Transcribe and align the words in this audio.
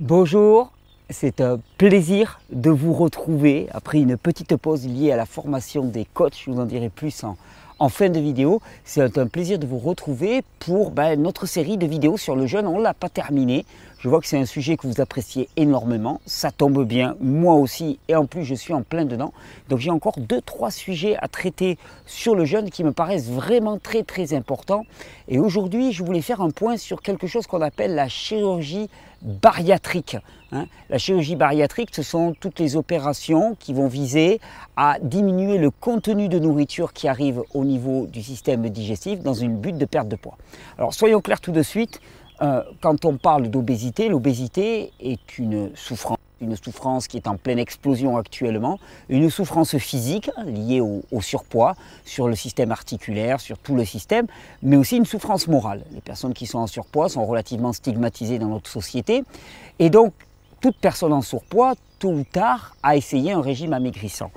Bonjour, 0.00 0.70
c'est 1.10 1.40
un 1.40 1.58
plaisir 1.76 2.38
de 2.52 2.70
vous 2.70 2.92
retrouver 2.92 3.66
après 3.72 3.98
une 3.98 4.16
petite 4.16 4.54
pause 4.54 4.86
liée 4.86 5.10
à 5.10 5.16
la 5.16 5.26
formation 5.26 5.82
des 5.82 6.04
coachs. 6.04 6.40
Je 6.40 6.52
vous 6.52 6.60
en 6.60 6.66
dirai 6.66 6.88
plus 6.88 7.24
en, 7.24 7.88
fin 7.88 8.08
de 8.08 8.20
vidéo. 8.20 8.62
C'est 8.84 9.18
un 9.18 9.26
plaisir 9.26 9.58
de 9.58 9.66
vous 9.66 9.80
retrouver 9.80 10.44
pour 10.60 10.92
ben, 10.92 11.20
notre 11.20 11.46
série 11.46 11.78
de 11.78 11.86
vidéos 11.86 12.16
sur 12.16 12.36
le 12.36 12.46
jeûne. 12.46 12.68
On 12.68 12.78
ne 12.78 12.84
l'a 12.84 12.94
pas 12.94 13.08
terminé. 13.08 13.64
Je 13.98 14.08
vois 14.08 14.20
que 14.20 14.28
c'est 14.28 14.38
un 14.38 14.46
sujet 14.46 14.76
que 14.76 14.86
vous 14.86 15.00
appréciez 15.00 15.48
énormément. 15.56 16.20
Ça 16.24 16.52
tombe 16.52 16.86
bien, 16.86 17.16
moi 17.20 17.54
aussi, 17.54 17.98
et 18.06 18.14
en 18.14 18.26
plus 18.26 18.44
je 18.44 18.54
suis 18.54 18.72
en 18.72 18.82
plein 18.82 19.04
dedans. 19.04 19.32
Donc 19.68 19.80
j'ai 19.80 19.90
encore 19.90 20.14
deux, 20.18 20.40
trois 20.40 20.70
sujets 20.70 21.16
à 21.20 21.26
traiter 21.26 21.78
sur 22.06 22.36
le 22.36 22.44
jeûne 22.44 22.70
qui 22.70 22.84
me 22.84 22.92
paraissent 22.92 23.28
vraiment 23.28 23.76
très 23.76 24.04
très 24.04 24.34
importants. 24.34 24.84
Et 25.26 25.40
aujourd'hui, 25.40 25.92
je 25.92 26.04
voulais 26.04 26.22
faire 26.22 26.40
un 26.40 26.50
point 26.50 26.76
sur 26.76 27.02
quelque 27.02 27.26
chose 27.26 27.48
qu'on 27.48 27.60
appelle 27.60 27.96
la 27.96 28.08
chirurgie 28.08 28.88
bariatrique. 29.22 30.16
Hein. 30.52 30.66
La 30.90 30.98
chirurgie 30.98 31.34
bariatrique, 31.34 31.92
ce 31.92 32.02
sont 32.02 32.34
toutes 32.38 32.60
les 32.60 32.76
opérations 32.76 33.56
qui 33.58 33.74
vont 33.74 33.88
viser 33.88 34.40
à 34.76 34.98
diminuer 35.02 35.58
le 35.58 35.70
contenu 35.70 36.28
de 36.28 36.38
nourriture 36.38 36.92
qui 36.92 37.08
arrive 37.08 37.42
au 37.52 37.64
niveau 37.64 38.06
du 38.06 38.22
système 38.22 38.68
digestif 38.68 39.20
dans 39.20 39.34
une 39.34 39.56
but 39.56 39.76
de 39.76 39.84
perte 39.84 40.06
de 40.06 40.14
poids. 40.14 40.38
Alors 40.78 40.94
soyons 40.94 41.20
clairs 41.20 41.40
tout 41.40 41.52
de 41.52 41.62
suite, 41.62 42.00
euh, 42.40 42.62
quand 42.80 43.04
on 43.04 43.16
parle 43.16 43.48
d'obésité, 43.48 44.08
l'obésité 44.08 44.92
est 45.00 45.38
une 45.38 45.74
souffrance, 45.74 46.18
une 46.40 46.56
souffrance 46.56 47.08
qui 47.08 47.16
est 47.16 47.26
en 47.26 47.36
pleine 47.36 47.58
explosion 47.58 48.16
actuellement, 48.16 48.78
une 49.08 49.28
souffrance 49.28 49.76
physique 49.76 50.30
liée 50.46 50.80
au, 50.80 51.02
surpoids, 51.20 51.74
sur 52.04 52.28
le 52.28 52.36
système 52.36 52.70
articulaire, 52.70 53.40
sur 53.40 53.58
tout 53.58 53.74
le 53.74 53.84
système, 53.84 54.26
mais 54.62 54.76
aussi 54.76 54.96
une 54.96 55.04
souffrance 55.04 55.48
morale. 55.48 55.82
Les 55.92 56.00
personnes 56.00 56.34
qui 56.34 56.46
sont 56.46 56.58
en 56.58 56.68
surpoids 56.68 57.08
sont 57.08 57.26
relativement 57.26 57.72
stigmatisées 57.72 58.38
dans 58.38 58.48
notre 58.48 58.70
société, 58.70 59.24
et 59.80 59.90
donc 59.90 60.12
toute 60.60 60.76
personne 60.76 61.12
en 61.12 61.22
surpoids, 61.22 61.74
tôt 61.98 62.10
ou 62.10 62.24
tard, 62.24 62.76
a 62.82 62.96
essayé 62.96 63.32
un 63.32 63.40
régime 63.40 63.72
amaigrissant. 63.72 64.30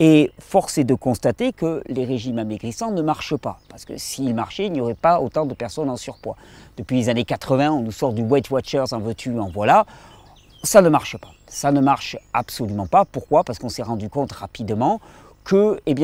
Et 0.00 0.32
force 0.38 0.78
est 0.78 0.84
de 0.84 0.94
constater 0.94 1.52
que 1.52 1.82
les 1.86 2.04
régimes 2.04 2.38
amaigrissants 2.38 2.90
ne 2.90 3.02
marchent 3.02 3.36
pas, 3.36 3.58
parce 3.68 3.84
que 3.84 3.96
s'ils 3.96 4.34
marchaient, 4.34 4.66
il 4.66 4.72
n'y 4.72 4.80
aurait 4.80 4.94
pas 4.94 5.20
autant 5.20 5.46
de 5.46 5.54
personnes 5.54 5.90
en 5.90 5.96
surpoids. 5.96 6.36
Depuis 6.76 6.96
les 6.96 7.08
années 7.08 7.24
80, 7.24 7.70
on 7.70 7.82
nous 7.82 7.92
sort 7.92 8.12
du 8.12 8.22
Weight 8.22 8.50
Watchers, 8.50 8.92
en 8.92 8.98
veux-tu, 8.98 9.38
en 9.38 9.48
voilà. 9.48 9.86
Ça 10.62 10.82
ne 10.82 10.88
marche 10.88 11.16
pas. 11.18 11.30
Ça 11.46 11.70
ne 11.70 11.80
marche 11.80 12.16
absolument 12.32 12.86
pas. 12.86 13.04
Pourquoi? 13.04 13.44
Parce 13.44 13.58
qu'on 13.58 13.68
s'est 13.68 13.82
rendu 13.82 14.08
compte 14.08 14.32
rapidement 14.32 15.00
que, 15.44 15.80
eh 15.86 15.94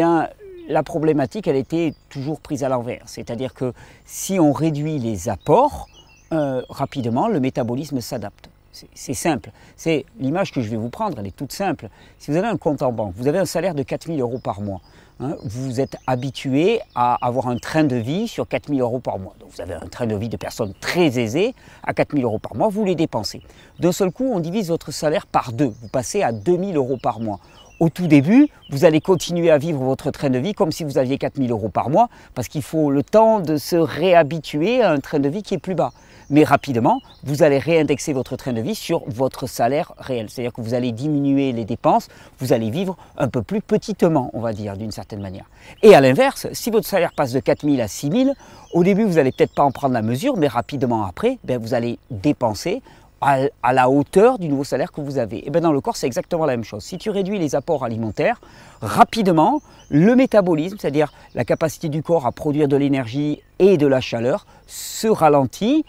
la 0.69 0.83
problématique, 0.85 1.49
elle 1.49 1.57
était 1.57 1.95
toujours 2.09 2.41
prise 2.41 2.63
à 2.63 2.69
l'envers. 2.69 3.03
C'est-à-dire 3.07 3.55
que 3.55 3.73
si 4.05 4.39
on 4.39 4.53
réduit 4.53 4.99
les 4.99 5.29
apports, 5.29 5.89
euh, 6.33 6.63
rapidement, 6.69 7.27
le 7.27 7.41
métabolisme 7.41 8.01
s'adapte. 8.01 8.51
C'est 8.73 9.15
simple. 9.15 9.51
C'est 9.77 10.05
l'image 10.19 10.53
que 10.53 10.61
je 10.61 10.69
vais 10.69 10.77
vous 10.77 10.91
prendre, 10.91 11.19
elle 11.19 11.27
est 11.27 11.37
toute 11.37 11.53
simple. 11.53 11.89
Si 12.19 12.31
vous 12.31 12.37
avez 12.37 12.47
un 12.47 12.57
compte 12.57 12.83
en 12.83 12.93
banque, 12.93 13.15
vous 13.17 13.27
avez 13.27 13.39
un 13.39 13.45
salaire 13.45 13.75
de 13.75 13.83
4000 13.83 14.21
euros 14.21 14.39
par 14.39 14.61
mois, 14.61 14.81
hein, 15.19 15.37
vous 15.43 15.81
êtes 15.81 15.97
habitué 16.07 16.81
à 16.95 17.15
avoir 17.27 17.49
un 17.49 17.57
train 17.57 17.85
de 17.85 17.97
vie 17.97 18.29
sur 18.29 18.47
4000 18.47 18.81
euros 18.81 19.01
par 19.01 19.19
mois. 19.19 19.35
Donc 19.41 19.51
vous 19.51 19.61
avez 19.61 19.75
un 19.75 19.89
train 19.89 20.07
de 20.07 20.15
vie 20.15 20.29
de 20.29 20.37
personnes 20.37 20.73
très 20.81 21.19
aisées 21.19 21.55
à 21.83 21.95
4000 21.95 22.25
euros 22.25 22.39
par 22.39 22.55
mois, 22.55 22.69
vous 22.69 22.85
les 22.85 22.95
dépensez. 22.95 23.43
D'un 23.81 23.93
seul 23.93 24.13
coup, 24.13 24.31
on 24.33 24.41
divise 24.41 24.69
votre 24.69 24.93
salaire 24.93 25.27
par 25.27 25.53
deux. 25.53 25.73
Vous 25.83 25.89
passez 25.89 26.23
à 26.23 26.33
2000 26.33 26.77
euros 26.77 26.99
par 27.03 27.19
mois. 27.19 27.41
Au 27.81 27.89
tout 27.89 28.07
début, 28.07 28.49
vous 28.69 28.85
allez 28.85 29.01
continuer 29.01 29.51
à 29.51 29.57
vivre 29.57 29.83
votre 29.83 30.11
train 30.11 30.29
de 30.29 30.39
vie 30.39 30.53
comme 30.53 30.71
si 30.71 30.85
vous 30.85 30.99
aviez 30.99 31.17
4000 31.17 31.51
euros 31.51 31.71
par 31.71 31.89
mois, 31.89 32.11
parce 32.35 32.47
qu'il 32.47 32.61
faut 32.61 32.91
le 32.91 33.03
temps 33.03 33.41
de 33.41 33.57
se 33.57 33.75
réhabituer 33.75 34.83
à 34.83 34.91
un 34.91 35.01
train 35.01 35.19
de 35.19 35.31
vie 35.31 35.43
qui 35.43 35.55
est 35.55 35.59
plus 35.59 35.75
bas 35.75 35.91
mais 36.31 36.45
rapidement, 36.45 37.01
vous 37.25 37.43
allez 37.43 37.59
réindexer 37.59 38.13
votre 38.13 38.37
train 38.37 38.53
de 38.53 38.61
vie 38.61 38.77
sur 38.77 39.03
votre 39.09 39.49
salaire 39.49 39.93
réel. 39.99 40.31
C'est-à-dire 40.31 40.53
que 40.53 40.61
vous 40.61 40.75
allez 40.75 40.93
diminuer 40.93 41.53
les 41.53 41.65
dépenses, 41.65 42.09
vous 42.39 42.53
allez 42.53 42.71
vivre 42.71 42.97
un 43.19 43.29
peu 43.29 43.43
plus 43.43 43.61
petitement, 43.61 44.31
on 44.33 44.41
va 44.41 44.53
dire, 44.53 44.77
d'une 44.77 44.93
certaine 44.93 45.21
manière. 45.21 45.45
Et 45.83 45.95
à 45.95 46.01
l'inverse, 46.01 46.47
si 46.53 46.71
votre 46.71 46.87
salaire 46.87 47.13
passe 47.15 47.33
de 47.33 47.41
4 47.41 47.69
000 47.69 47.81
à 47.81 47.89
6 47.89 48.11
000, 48.11 48.31
au 48.73 48.85
début, 48.85 49.05
vous 49.05 49.15
n'allez 49.15 49.33
peut-être 49.33 49.55
pas 49.55 49.65
en 49.65 49.73
prendre 49.73 49.93
la 49.93 50.03
mesure, 50.03 50.37
mais 50.37 50.47
rapidement 50.47 51.05
après, 51.05 51.39
ben, 51.43 51.59
vous 51.59 51.75
allez 51.75 51.99
dépenser 52.11 52.81
à, 53.21 53.73
la 53.73 53.91
hauteur 53.91 54.39
du 54.39 54.49
nouveau 54.49 54.65
salaire 54.65 54.93
que 54.93 55.01
vous 55.01 55.19
avez. 55.19 55.47
Et 55.47 55.51
bien 55.51 55.61
dans 55.61 55.73
le 55.73 55.81
corps, 55.81 55.97
c'est 55.97 56.07
exactement 56.07 56.47
la 56.47 56.57
même 56.57 56.65
chose. 56.65 56.83
Si 56.83 56.99
tu 56.99 57.11
réduis 57.11 57.39
les 57.39 57.55
apports 57.55 57.85
alimentaires, 57.85 58.41
rapidement, 58.81 59.61
le 59.91 60.15
métabolisme, 60.17 60.77
c'est-à-dire 60.79 61.13
la 61.35 61.45
capacité 61.45 61.89
du 61.89 62.03
corps 62.03 62.27
à 62.27 62.33
produire 62.33 62.69
de 62.69 62.77
l'énergie 62.77 63.43
et 63.59 63.77
de 63.77 63.87
la 63.87 64.01
chaleur, 64.01 64.47
se 64.67 65.09
ralentit 65.09 65.85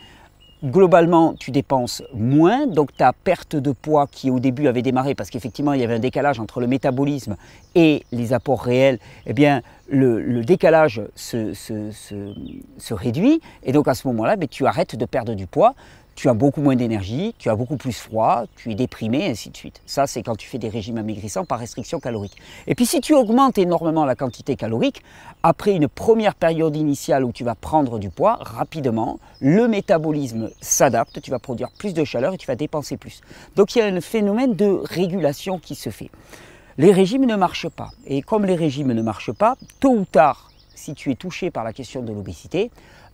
globalement, 0.64 1.34
tu 1.34 1.52
dépenses 1.52 2.03
moins, 2.14 2.68
donc 2.68 2.96
ta 2.96 3.14
perte 3.14 3.56
de 3.56 3.72
poids 3.72 4.08
qui 4.12 4.30
au 4.30 4.40
début 4.40 4.68
avait 4.68 4.84
démarré 4.84 5.16
parce 5.16 5.30
qu'effectivement 5.30 5.74
il 5.74 5.81
y 5.81 5.84
avait 5.84 5.96
un 5.96 6.00
décalage 6.00 6.40
entre 6.40 6.59
le 6.59 6.68
métabolisme 6.68 7.36
et 7.74 8.03
les 8.12 8.34
apports 8.34 8.62
réels, 8.62 9.00
eh 9.25 9.34
bien 9.34 9.62
le, 9.90 10.44
décalage 10.44 11.02
se, 11.16 12.94
réduit 12.94 13.42
et 13.63 13.72
donc 13.72 13.88
à 13.88 13.96
ce 13.96 14.08
moment-là, 14.09 14.36
ben, 14.36 14.48
tu 14.48 14.66
arrêtes 14.68 14.96
de 14.96 15.06
perdre 15.06 15.34
du 15.34 15.48
poids 15.48 15.74
tu 16.21 16.29
as 16.29 16.35
beaucoup 16.35 16.61
moins 16.61 16.75
d'énergie, 16.75 17.33
tu 17.39 17.49
as 17.49 17.55
beaucoup 17.55 17.77
plus 17.77 17.97
froid, 17.97 18.43
tu 18.55 18.69
es 18.69 18.75
déprimé, 18.75 19.27
ainsi 19.27 19.49
de 19.49 19.57
suite. 19.57 19.81
Ça, 19.87 20.05
c'est 20.05 20.21
quand 20.21 20.35
tu 20.35 20.47
fais 20.47 20.59
des 20.59 20.69
régimes 20.69 20.99
amaigrissants 20.99 21.45
par 21.45 21.57
restriction 21.57 21.99
calorique. 21.99 22.37
Et 22.67 22.75
puis 22.75 22.85
si 22.85 23.01
tu 23.01 23.15
augmentes 23.15 23.57
énormément 23.57 24.05
la 24.05 24.13
quantité 24.13 24.55
calorique, 24.55 25.01
après 25.41 25.71
une 25.71 25.87
première 25.87 26.35
période 26.35 26.75
initiale 26.75 27.25
où 27.25 27.31
tu 27.31 27.43
vas 27.43 27.55
prendre 27.55 27.97
du 27.97 28.11
poids, 28.11 28.37
rapidement, 28.39 29.17
le 29.39 29.67
métabolisme 29.67 30.51
s'adapte, 30.61 31.19
tu 31.23 31.31
vas 31.31 31.39
produire 31.39 31.71
plus 31.71 31.95
de 31.95 32.03
chaleur 32.03 32.35
et 32.35 32.38
tu 32.38 32.45
vas 32.45 32.55
dépenser 32.55 32.97
plus. 32.97 33.21
Donc 33.55 33.75
il 33.75 33.79
y 33.79 33.81
a 33.81 33.85
un 33.85 33.99
phénomène 33.99 34.53
de 34.53 34.79
régulation 34.83 35.57
qui 35.57 35.73
se 35.73 35.89
fait. 35.89 36.11
Les 36.77 36.91
régimes 36.91 37.25
ne 37.25 37.35
marchent 37.35 37.69
pas. 37.69 37.89
Et 38.05 38.21
comme 38.21 38.45
les 38.45 38.53
régimes 38.53 38.93
ne 38.93 39.01
marchent 39.01 39.33
pas, 39.33 39.55
tôt 39.79 39.95
ou 39.95 40.05
tard, 40.05 40.51
si 40.75 40.93
tu 40.93 41.09
es 41.09 41.15
touché 41.15 41.49
par 41.49 41.63
la 41.63 41.73
question 41.73 42.03
de 42.03 42.13
l'obésité, 42.13 42.69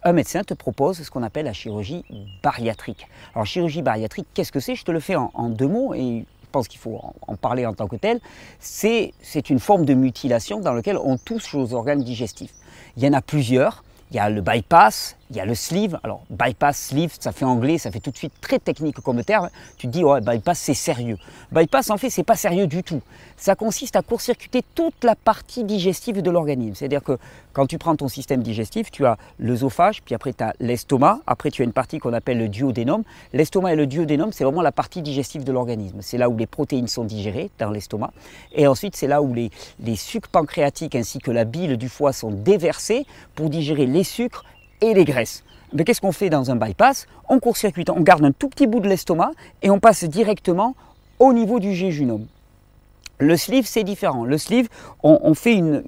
un 0.08 0.14
médecin 0.14 0.44
te 0.44 0.54
propose 0.54 1.02
ce 1.04 1.12
qu'on 1.12 1.24
appelle 1.24 1.46
la 1.46 1.54
chirurgie 1.54 2.06
bariatrique. 2.42 3.08
Alors 3.36 3.46
chirurgie 3.46 3.82
bariatrique, 3.82 4.28
qu'est-ce 4.34 4.54
que 4.54 4.62
c'est? 4.62 4.76
Je 4.76 4.86
te 4.86 4.92
le 4.92 5.02
fais 5.02 5.16
en, 5.16 5.50
deux 5.50 5.68
mots 5.68 5.94
et 5.94 6.26
je 6.26 6.48
pense 6.50 6.70
qu'il 6.70 6.80
faut 6.80 7.02
en, 7.28 7.36
parler 7.36 7.66
en 7.66 7.74
tant 7.74 7.88
que 7.88 7.98
tel. 7.98 8.22
C'est 8.60 9.12
une 9.50 9.60
forme 9.60 9.84
de 9.84 9.94
mutilation 9.94 10.62
dans 10.62 10.74
laquelle 10.74 10.98
on 10.98 11.18
touche 11.18 11.54
aux 11.54 11.74
organes 11.74 12.04
digestifs. 12.04 12.54
Il 12.96 13.04
y 13.04 13.08
en 13.08 13.14
a 13.14 13.22
plusieurs. 13.22 13.84
Il 14.12 14.16
y 14.16 14.20
a 14.20 14.30
le 14.30 14.40
bypass, 14.40 15.18
il 15.30 15.36
y 15.36 15.40
a 15.40 15.46
le 15.46 15.56
sleeve. 15.56 16.00
Alors, 16.04 16.24
bypass, 16.30 16.78
sleeve, 16.78 17.14
ça 17.20 17.32
fait 17.32 17.46
anglais, 17.46 17.78
ça 17.78 17.92
fait 17.92 18.00
tout 18.00 18.12
de 18.12 18.18
suite 18.18 18.34
très 18.42 18.60
technique 18.60 19.00
comme 19.02 19.24
terme. 19.24 19.50
Tu 19.78 19.88
te 19.88 19.92
dis, 19.92 20.04
ouais, 20.04 20.22
bypass, 20.22 20.60
c'est 20.60 20.74
sérieux. 20.74 21.18
Bypass, 21.52 21.90
en 21.90 21.98
fait, 21.98 22.10
c'est 22.10 22.24
pas 22.24 22.36
sérieux 22.36 22.68
du 22.68 22.84
tout. 22.84 23.02
Ça 23.36 23.56
consiste 23.56 23.96
à 23.96 24.02
court-circuiter 24.02 24.64
toute 24.76 25.04
la 25.04 25.16
partie 25.16 25.64
digestive 25.64 26.22
de 26.22 26.32
l'organisme. 26.32 26.76
C'est-à-dire 26.76 27.04
que 27.04 27.18
quand 27.54 27.66
tu 27.68 27.78
prends 27.78 27.96
ton 27.96 28.08
système 28.08 28.42
digestif, 28.42 28.92
tu 28.92 29.06
as 29.06 29.18
l'œsophage, 29.40 30.02
puis 30.04 30.16
après 30.16 30.34
tu 30.34 30.44
as 30.44 30.54
l'estomac, 30.60 31.20
après 31.28 31.52
tu 31.52 31.62
as 31.62 31.66
une 31.66 31.74
partie 31.74 32.00
qu'on 32.00 32.14
appelle 32.14 32.38
le 32.38 32.50
duodénum. 32.50 33.04
L'estomac 33.34 33.74
et 33.74 33.76
le 33.76 33.88
duodénum, 33.88 34.32
c'est 34.32 34.44
vraiment 34.44 34.62
la 34.62 34.72
partie 34.72 35.02
digestive 35.02 35.44
de 35.44 35.52
l'organisme. 35.52 35.98
C'est 36.02 36.18
là 36.18 36.30
où 36.30 36.38
les 36.38 36.48
protéines 36.48 36.88
sont 36.88 37.04
digérées 37.04 37.50
dans 37.60 37.70
l'estomac. 37.70 38.12
Et 38.54 38.68
ensuite, 38.68 38.96
c'est 38.96 39.08
là 39.08 39.22
où 39.22 39.34
les, 39.34 39.52
les 39.80 39.96
sucs 39.96 40.28
pancréatiques 40.28 40.96
ainsi 40.96 41.20
que 41.20 41.32
la 41.32 41.46
bile 41.46 41.78
du 41.78 41.90
foie 41.90 42.14
sont 42.14 42.32
déversés 42.32 43.06
pour 43.36 43.50
digérer 43.50 43.86
les 43.86 44.04
sucres 44.04 44.44
et 44.82 44.94
les 44.94 45.06
graisses. 45.06 45.44
Mais 45.74 45.84
qu'est-ce 45.84 46.02
qu'on 46.02 46.12
fait 46.12 46.30
dans 46.30 46.50
un 46.50 46.56
bypass? 46.56 47.08
On 47.28 47.40
court-circuite, 47.40 47.90
on 47.90 48.02
garde 48.02 48.24
un 48.24 48.32
tout 48.32 48.48
petit 48.48 48.68
bout 48.68 48.80
de 48.80 48.88
l'estomac 48.88 49.32
et 49.62 49.70
on 49.70 49.80
passe 49.80 50.04
directement 50.06 50.76
au 51.20 51.34
niveau 51.34 51.60
du 51.60 51.74
jéjunum. 51.74 52.26
Le 53.20 53.36
sleeve, 53.36 53.66
c'est 53.66 53.84
différent. 53.84 54.26
Le 54.26 54.38
sleeve, 54.38 54.68
on, 55.02 55.34
fait 55.34 55.56
une, 55.56 55.82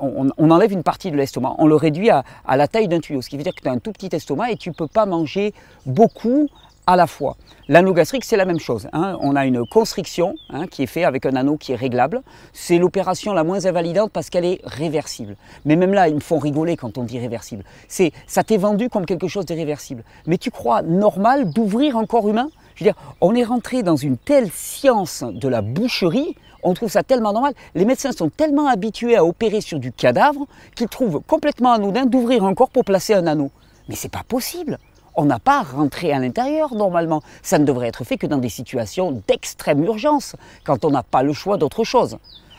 on, 0.00 0.50
enlève 0.50 0.72
une 0.72 0.82
partie 0.82 1.12
de 1.12 1.16
l'estomac, 1.16 1.54
on 1.58 1.68
le 1.68 1.76
réduit 1.76 2.10
à, 2.10 2.24
à 2.44 2.56
la 2.56 2.66
taille 2.66 2.88
d'un 2.88 2.98
tuyau, 2.98 3.22
ce 3.22 3.28
qui 3.28 3.36
veut 3.36 3.44
dire 3.44 3.54
que 3.54 3.60
tu 3.60 3.68
as 3.68 3.72
un 3.72 3.78
tout 3.78 3.92
petit 3.92 4.08
estomac 4.10 4.50
et 4.50 4.56
tu 4.56 4.70
ne 4.70 4.74
peux 4.74 4.88
pas 4.88 5.06
manger 5.06 5.54
beaucoup 5.86 6.48
à 6.86 6.96
la 6.96 7.06
fois. 7.06 7.36
L'anneau 7.68 7.92
gastrique, 7.92 8.24
c'est 8.24 8.36
la 8.36 8.44
même 8.44 8.60
chose. 8.60 8.88
Hein. 8.92 9.18
On 9.20 9.34
a 9.34 9.44
une 9.44 9.66
constriction 9.66 10.36
hein, 10.50 10.66
qui 10.68 10.84
est 10.84 10.86
faite 10.86 11.04
avec 11.04 11.26
un 11.26 11.34
anneau 11.34 11.56
qui 11.56 11.72
est 11.72 11.76
réglable. 11.76 12.22
C'est 12.52 12.78
l'opération 12.78 13.32
la 13.32 13.42
moins 13.42 13.66
invalidante 13.66 14.12
parce 14.12 14.30
qu'elle 14.30 14.44
est 14.44 14.60
réversible. 14.64 15.36
Mais 15.64 15.74
même 15.74 15.92
là, 15.92 16.08
ils 16.08 16.14
me 16.14 16.20
font 16.20 16.38
rigoler 16.38 16.76
quand 16.76 16.96
on 16.96 17.02
dit 17.02 17.18
réversible. 17.18 17.64
C'est, 17.88 18.12
ça 18.28 18.44
t'est 18.44 18.56
vendu 18.56 18.88
comme 18.88 19.04
quelque 19.04 19.26
chose 19.26 19.46
d'irréversible. 19.46 20.04
Mais 20.26 20.38
tu 20.38 20.52
crois 20.52 20.82
normal 20.82 21.50
d'ouvrir 21.50 21.96
un 21.96 22.06
corps 22.06 22.28
humain? 22.28 22.50
Je 22.76 22.84
veux 22.84 22.90
dire, 22.90 23.00
on 23.20 23.34
est 23.34 23.44
rentré 23.44 23.82
dans 23.82 23.96
une 23.96 24.16
telle 24.16 24.50
science 24.52 25.24
de 25.24 25.48
la 25.48 25.62
boucherie 25.62 26.36
on 26.62 26.74
trouve 26.74 26.90
ça 26.90 27.04
tellement 27.04 27.32
normal. 27.32 27.54
Les 27.76 27.84
médecins 27.84 28.10
sont 28.10 28.28
tellement 28.28 28.66
habitués 28.66 29.14
à 29.14 29.24
opérer 29.24 29.60
sur 29.60 29.78
du 29.78 29.92
cadavre 29.92 30.48
qu'ils 30.74 30.88
trouvent 30.88 31.20
complètement 31.20 31.72
anodin 31.72 32.06
d'ouvrir 32.06 32.44
un 32.44 32.54
corps 32.54 32.70
pour 32.70 32.84
placer 32.84 33.14
un 33.14 33.28
anneau. 33.28 33.52
Mais 33.88 33.94
c'est 33.94 34.10
pas 34.10 34.24
possible 34.26 34.78
on 35.16 35.24
n'a 35.24 35.38
pas 35.38 35.62
rentré 35.62 36.12
à 36.12 36.18
l'intérieur 36.18 36.74
normalement. 36.74 37.22
Ça 37.42 37.58
ne 37.58 37.64
devrait 37.64 37.88
être 37.88 38.04
fait 38.04 38.18
que 38.18 38.26
dans 38.26 38.38
des 38.38 38.48
situations 38.48 39.22
d'extrême 39.26 39.82
urgence, 39.84 40.36
quand 40.64 40.84
on 40.84 40.90
n'a 40.90 41.02
pas 41.02 41.22
le 41.22 41.32
choix 41.32 41.56
d'autre 41.56 41.84
chose. 41.84 42.18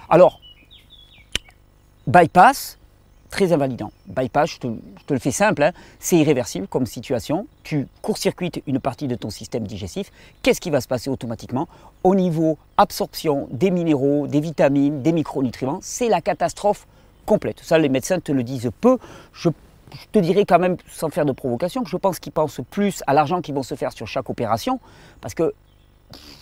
Alors, 0.09 0.39
bypass, 2.07 2.77
très 3.29 3.53
invalidant. 3.53 3.91
Bypass, 4.07 4.51
je 4.51 4.57
te, 4.59 5.13
le 5.13 5.19
fais 5.19 5.31
simple, 5.31 5.63
hein, 5.63 5.71
c'est 5.99 6.17
irréversible 6.17 6.67
comme 6.67 6.85
situation. 6.85 7.47
Tu 7.63 7.87
court-circuites 8.01 8.61
une 8.67 8.79
partie 8.79 9.07
de 9.07 9.15
ton 9.15 9.29
système 9.29 9.67
digestif. 9.67 10.11
Qu'est-ce 10.41 10.61
qui 10.61 10.69
va 10.69 10.81
se 10.81 10.87
passer 10.87 11.09
automatiquement? 11.09 11.67
Au 12.03 12.15
niveau 12.15 12.57
absorption 12.77 13.47
des 13.51 13.71
minéraux, 13.71 14.27
des 14.27 14.39
vitamines, 14.39 15.01
des 15.01 15.11
micronutriments, 15.11 15.79
c'est 15.81 16.09
la 16.09 16.21
catastrophe 16.21 16.87
complète. 17.25 17.59
Ça, 17.61 17.77
les 17.77 17.89
médecins 17.89 18.19
te 18.19 18.31
le 18.31 18.43
disent 18.43 18.71
peu. 18.79 18.97
Je, 19.33 19.49
te 20.11 20.19
dirais 20.19 20.45
quand 20.45 20.59
même, 20.59 20.77
sans 20.89 21.09
faire 21.09 21.25
de 21.25 21.31
provocation, 21.31 21.83
que 21.83 21.89
je 21.89 21.97
pense 21.97 22.19
qu'ils 22.19 22.31
pensent 22.31 22.61
plus 22.69 23.03
à 23.07 23.13
l'argent 23.13 23.41
qu'ils 23.41 23.55
vont 23.55 23.63
se 23.63 23.75
faire 23.75 23.91
sur 23.91 24.07
chaque 24.07 24.29
opération, 24.29 24.79
parce 25.21 25.33
que 25.33 25.53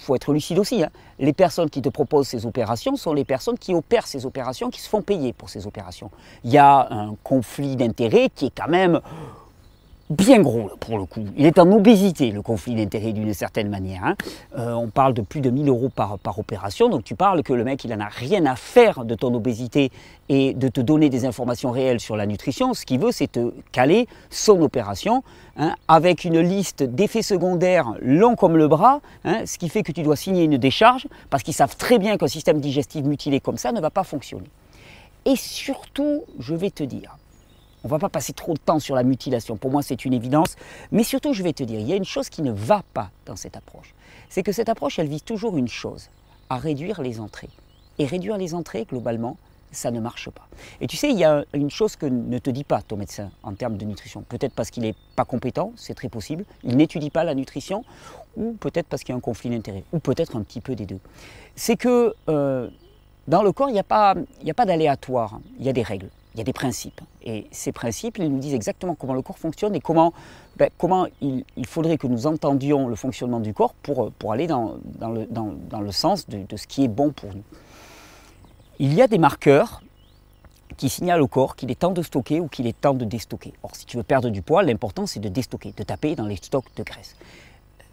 faut 0.02 0.16
être 0.16 0.34
lucide 0.34 0.60
aussi. 0.60 0.84
Hein. 0.84 0.90
Les 1.18 1.34
personnes 1.34 1.70
qui 1.70 1.82
te 1.82 1.90
proposent 1.90 2.28
ces 2.28 2.46
opérations 2.46 2.96
sont 2.96 3.14
les 3.14 3.26
personnes 3.26 3.58
qui 3.58 3.74
opèrent 3.74 4.08
ces 4.08 4.26
opérations, 4.26 4.70
qui 4.70 4.82
se 4.82 4.90
font 4.90 5.02
payer 5.02 5.34
pour 5.34 5.50
ces 5.50 5.66
opérations. 5.66 6.12
Il 6.44 6.52
y 6.52 6.58
a 6.58 6.88
un 6.92 7.16
conflit 7.24 7.76
d'intérêts 7.76 8.30
qui 8.34 8.48
est 8.48 8.54
quand 8.56 8.70
même 8.70 9.02
bien 10.10 10.40
gros 10.40 10.70
pour 10.80 10.98
le 10.98 11.06
coup. 11.06 11.26
Il 11.36 11.46
est 11.46 11.58
en 11.58 11.72
obésité 11.72 12.32
le 12.32 12.42
conflit 12.42 12.76
d'intérêt 12.76 13.12
d'une 13.12 13.34
certaine 13.34 13.70
manière. 13.70 14.04
Hein. 14.04 14.16
Euh, 14.58 14.74
on 14.74 14.90
parle 14.90 15.14
de 15.14 15.22
plus 15.22 15.42
de 15.42 15.50
1000 15.50 15.68
euros 15.68 15.90
par, 15.90 16.20
opération, 16.38 16.90
donc 16.90 17.04
tu 17.04 17.16
parles 17.16 17.44
que 17.44 17.54
le 17.54 17.64
mec 17.64 17.84
il 17.84 17.94
en 17.94 18.00
a 18.00 18.08
rien 18.08 18.46
à 18.46 18.56
faire 18.56 19.06
de 19.06 19.16
ton 19.16 19.34
obésité 19.34 19.92
et 20.30 20.54
de 20.54 20.68
te 20.68 20.82
donner 20.82 21.10
des 21.10 21.26
informations 21.26 21.72
réelles 21.72 22.00
sur 22.00 22.16
la 22.16 22.26
nutrition. 22.26 22.74
Ce 22.74 22.86
qu'il 22.86 23.00
veut 23.00 23.12
c'est 23.12 23.32
te 23.32 23.52
caler 23.72 24.08
son 24.30 24.62
opération 24.62 25.24
hein, 25.58 25.76
avec 25.88 26.24
une 26.24 26.40
liste 26.40 26.84
d'effets 26.84 27.24
secondaires 27.24 27.94
longs 28.02 28.36
comme 28.36 28.58
le 28.58 28.68
bras, 28.68 29.02
hein, 29.24 29.42
ce 29.46 29.58
qui 29.58 29.70
fait 29.70 29.84
que 29.84 29.92
tu 29.92 30.04
dois 30.04 30.16
signer 30.16 30.44
une 30.44 30.58
décharge 30.58 31.08
parce 31.30 31.42
qu'ils 31.42 31.54
savent 31.54 31.78
très 31.78 31.98
bien 31.98 32.18
qu'un 32.18 32.28
système 32.28 32.60
digestif 32.60 33.04
mutilé 33.04 33.40
comme 33.40 33.58
ça 33.58 33.72
ne 33.72 33.82
va 33.82 33.90
pas 33.90 34.04
fonctionner. 34.04 34.50
Et 35.26 35.36
surtout, 35.36 36.24
je 36.38 36.54
vais 36.54 36.70
te 36.70 36.84
dire, 36.84 37.18
on 37.86 37.88
ne 37.88 37.92
va 37.92 38.00
pas 38.00 38.10
passer 38.10 38.34
trop 38.34 38.56
de 38.56 38.60
temps 38.60 38.80
sur 38.80 38.96
la 38.96 39.04
mutilation. 39.04 39.58
Pour 39.58 39.70
moi, 39.70 39.84
c'est 39.84 40.06
une 40.06 40.14
évidence. 40.14 40.56
Mais 40.92 41.04
surtout, 41.04 41.34
je 41.34 41.44
vais 41.44 41.54
te 41.54 41.62
dire, 41.62 41.80
il 41.80 41.88
y 41.88 41.94
a 41.94 41.96
une 41.96 42.04
chose 42.04 42.30
qui 42.30 42.42
ne 42.42 42.52
va 42.52 42.84
pas 42.96 43.12
dans 43.28 43.36
cette 43.36 43.56
approche. 43.56 43.94
C'est 44.28 44.42
que 44.42 44.52
cette 44.52 44.70
approche, 44.70 44.98
elle 44.98 45.08
vise 45.08 45.24
toujours 45.24 45.56
une 45.56 45.68
chose, 45.68 46.10
à 46.50 46.58
réduire 46.58 47.04
les 47.04 47.20
entrées. 47.20 47.52
Et 48.00 48.08
réduire 48.08 48.38
les 48.38 48.56
entrées, 48.56 48.86
globalement, 48.86 49.38
ça 49.72 49.92
ne 49.92 50.00
marche 50.00 50.32
pas. 50.32 50.48
Et 50.82 50.88
tu 50.88 50.98
sais, 50.98 51.12
il 51.12 51.20
y 51.20 51.26
a 51.26 51.46
une 51.54 51.70
chose 51.70 51.96
que 51.96 52.08
ne 52.08 52.40
te 52.40 52.50
dit 52.50 52.64
pas 52.64 52.82
ton 52.82 52.98
médecin 52.98 53.30
en 53.44 53.54
termes 53.54 53.78
de 53.78 53.86
nutrition. 53.86 54.24
Peut-être 54.30 54.54
parce 54.54 54.72
qu'il 54.72 54.82
n'est 54.82 54.96
pas 55.16 55.26
compétent, 55.26 55.72
c'est 55.76 55.94
très 55.94 56.10
possible. 56.10 56.44
Il 56.64 56.78
n'étudie 56.78 57.12
pas 57.12 57.24
la 57.24 57.36
nutrition, 57.36 57.86
ou 58.36 58.54
peut-être 58.54 58.88
parce 58.88 59.04
qu'il 59.04 59.14
y 59.14 59.14
a 59.14 59.18
un 59.18 59.22
conflit 59.22 59.52
d'intérêts, 59.52 59.84
ou 59.94 60.00
peut-être 60.00 60.36
un 60.36 60.42
petit 60.42 60.60
peu 60.60 60.74
des 60.74 60.88
deux. 60.88 61.00
C'est 61.56 61.76
que 61.76 62.16
euh, 62.30 62.68
dans 63.28 63.44
le 63.44 63.52
corps, 63.52 63.70
il 63.70 63.74
n'y 63.74 63.80
a 63.80 63.84
pas, 63.84 64.16
pas 64.56 64.66
d'aléatoire, 64.66 65.40
il 65.60 65.68
y 65.68 65.70
a 65.70 65.74
des 65.74 65.84
règles 65.84 66.10
il 66.36 66.40
y 66.40 66.42
a 66.42 66.44
des 66.44 66.54
principes. 66.54 67.00
Et 67.24 67.48
ces 67.52 67.72
principes, 67.72 68.18
ils 68.18 68.30
nous 68.30 68.40
disent 68.40 68.54
exactement 68.54 68.94
comment 68.94 69.14
le 69.14 69.22
corps 69.22 69.40
fonctionne 69.40 69.74
et 69.74 69.80
comment, 69.80 70.12
ben, 70.58 70.70
comment 70.78 71.08
il, 71.22 71.46
faudrait 71.66 71.98
que 71.98 72.08
nous 72.08 72.28
entendions 72.28 72.90
le 72.90 72.96
fonctionnement 72.96 73.40
du 73.40 73.54
corps 73.54 73.74
pour, 73.76 74.12
pour 74.12 74.34
aller 74.34 74.46
dans, 74.46 74.76
le, 75.02 75.92
sens 75.92 76.28
de, 76.28 76.40
de, 76.44 76.58
ce 76.58 76.68
qui 76.68 76.84
est 76.84 76.90
bon 76.90 77.12
pour 77.12 77.34
nous. 77.34 77.44
Il 78.80 78.94
y 78.94 79.02
a 79.02 79.08
des 79.08 79.18
marqueurs 79.18 79.82
qui 80.76 80.90
signalent 80.90 81.22
au 81.22 81.28
corps 81.28 81.56
qu'il 81.56 81.72
est 81.72 81.80
temps 81.80 81.92
de 81.92 82.02
stocker 82.02 82.42
ou 82.42 82.50
qu'il 82.50 82.68
est 82.68 82.80
temps 82.82 82.94
de 82.94 83.06
déstocker. 83.06 83.54
Or, 83.64 83.74
si 83.74 83.86
tu 83.86 83.96
veux 83.96 84.04
perdre 84.04 84.30
du 84.30 84.42
poids, 84.42 84.62
l'important 84.62 85.06
c'est 85.06 85.22
de 85.22 85.30
déstocker, 85.30 85.74
de 85.78 85.84
taper 85.84 86.16
dans 86.16 86.26
les 86.26 86.36
stocks 86.36 86.66
de 86.76 86.84
graisse. 86.84 87.16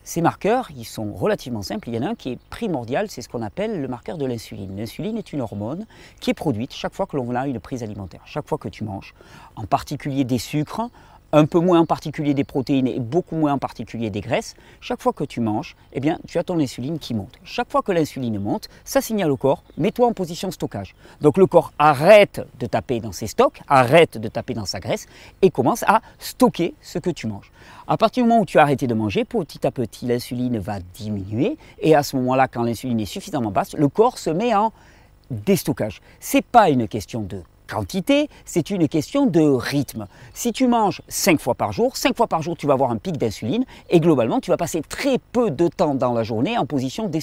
Ces 0.05 0.21
marqueurs, 0.21 0.69
ils 0.77 0.85
sont 0.85 1.13
relativement 1.13 1.63
simples. 1.63 1.89
Il 1.89 1.95
y 1.95 1.99
en 1.99 2.03
a 2.03 2.09
un 2.09 2.15
qui 2.17 2.31
est 2.31 2.39
primordial, 2.51 3.09
c'est 3.09 3.23
ce 3.23 3.29
qu'on 3.29 3.43
appelle 3.43 3.81
le 3.81 3.87
marqueur 3.87 4.19
de 4.19 4.27
l'insuline. 4.27 4.77
L'insuline 4.77 5.17
est 5.17 5.33
une 5.33 5.41
hormone 5.41 5.87
qui 6.21 6.31
est 6.31 6.35
produite 6.35 6.73
chaque 6.73 6.93
fois 6.93 7.07
que 7.07 7.17
l'on 7.17 7.33
a 7.35 7.47
une 7.47 7.61
prise 7.61 7.85
alimentaire, 7.85 8.21
chaque 8.25 8.49
fois 8.49 8.59
que 8.59 8.69
tu 8.69 8.83
manges, 8.83 9.15
en 9.55 9.65
particulier 9.65 10.25
des 10.25 10.39
sucres, 10.39 10.89
un 11.33 11.47
peu 11.47 11.59
moins 11.59 11.81
en 11.81 11.87
particulier 11.87 12.35
des 12.35 12.45
protéines 12.45 12.87
et 12.87 13.01
beaucoup 13.01 13.37
moins 13.37 13.55
en 13.55 13.59
particulier 13.59 14.11
des 14.11 14.21
graisses, 14.21 14.55
chaque 14.81 15.01
fois 15.01 15.13
que 15.13 15.25
tu 15.25 15.41
manges, 15.41 15.77
eh 15.95 16.01
bien, 16.01 16.19
tu 16.29 16.39
as 16.39 16.45
ton 16.45 16.59
insuline 16.61 16.99
qui 16.99 17.15
monte. 17.15 17.39
Chaque 17.43 17.71
fois 17.71 17.83
que 17.83 17.91
l'insuline 17.91 18.39
monte, 18.39 18.69
ça 18.85 19.01
signale 19.01 19.31
au 19.31 19.37
corps, 19.37 19.63
mets-toi 19.79 20.07
en 20.07 20.13
position 20.13 20.51
stockage. 20.51 20.95
Donc 21.21 21.39
le 21.39 21.47
corps 21.47 21.73
arrête 21.79 22.43
de 22.59 22.67
taper 22.67 23.01
dans 23.01 23.13
ses 23.13 23.27
stocks, 23.27 23.61
arrête 23.67 24.19
de 24.19 24.29
taper 24.29 24.55
dans 24.55 24.67
sa 24.67 24.79
graisse 24.79 25.07
et 25.41 25.51
commence 25.51 25.83
à 25.85 26.03
stocker 26.19 26.75
ce 26.83 26.99
que 26.99 27.11
tu 27.11 27.27
manges. 27.27 27.51
À 27.89 27.97
partir 27.97 28.23
du 28.23 28.29
moment 28.29 28.43
où 28.43 28.47
tu 28.47 28.59
as 28.59 28.63
arrêté 28.63 28.87
de 28.87 28.95
manger, 28.95 29.25
petit 29.25 29.67
à 29.67 29.71
petit, 29.71 30.07
l'insuline 30.07 30.59
va 30.59 30.81
diminuer 30.81 31.57
et 31.81 31.95
à 31.95 32.03
ce 32.03 32.17
moment-là, 32.17 32.47
quand 32.47 32.63
l'insuline 32.63 33.01
est 33.01 33.07
suffisamment 33.07 33.51
basse, 33.51 33.75
le 33.75 33.89
corps 33.89 34.19
se 34.19 34.31
met 34.31 34.55
en 34.55 34.73
déstockage. 35.31 36.03
Ce 36.21 36.37
n'est 36.37 36.43
pas 36.43 36.69
une 36.69 36.87
question 36.89 37.23
de 37.23 37.43
quantité, 37.67 38.29
c'est 38.45 38.71
une 38.71 38.87
question 38.89 39.27
de 39.27 39.41
rythme. 39.41 40.07
Si 40.35 40.53
tu 40.53 40.67
manges 40.67 41.03
5 41.09 41.41
fois 41.41 41.55
par 41.55 41.73
jour, 41.73 41.97
5 41.97 42.17
fois 42.17 42.27
par 42.27 42.43
jour 42.43 42.57
tu 42.57 42.67
vas 42.67 42.75
avoir 42.75 42.91
un 42.91 42.99
pic 42.99 43.17
d'insuline 43.17 43.65
et 43.89 44.01
globalement 44.01 44.41
tu 44.41 44.51
vas 44.51 44.57
passer 44.57 44.83
très 44.83 45.19
peu 45.19 45.51
de 45.51 45.69
temps 45.69 45.95
dans 45.95 46.13
la 46.13 46.23
journée 46.23 46.59
en 46.59 46.67
position 46.67 47.09
de. 47.09 47.23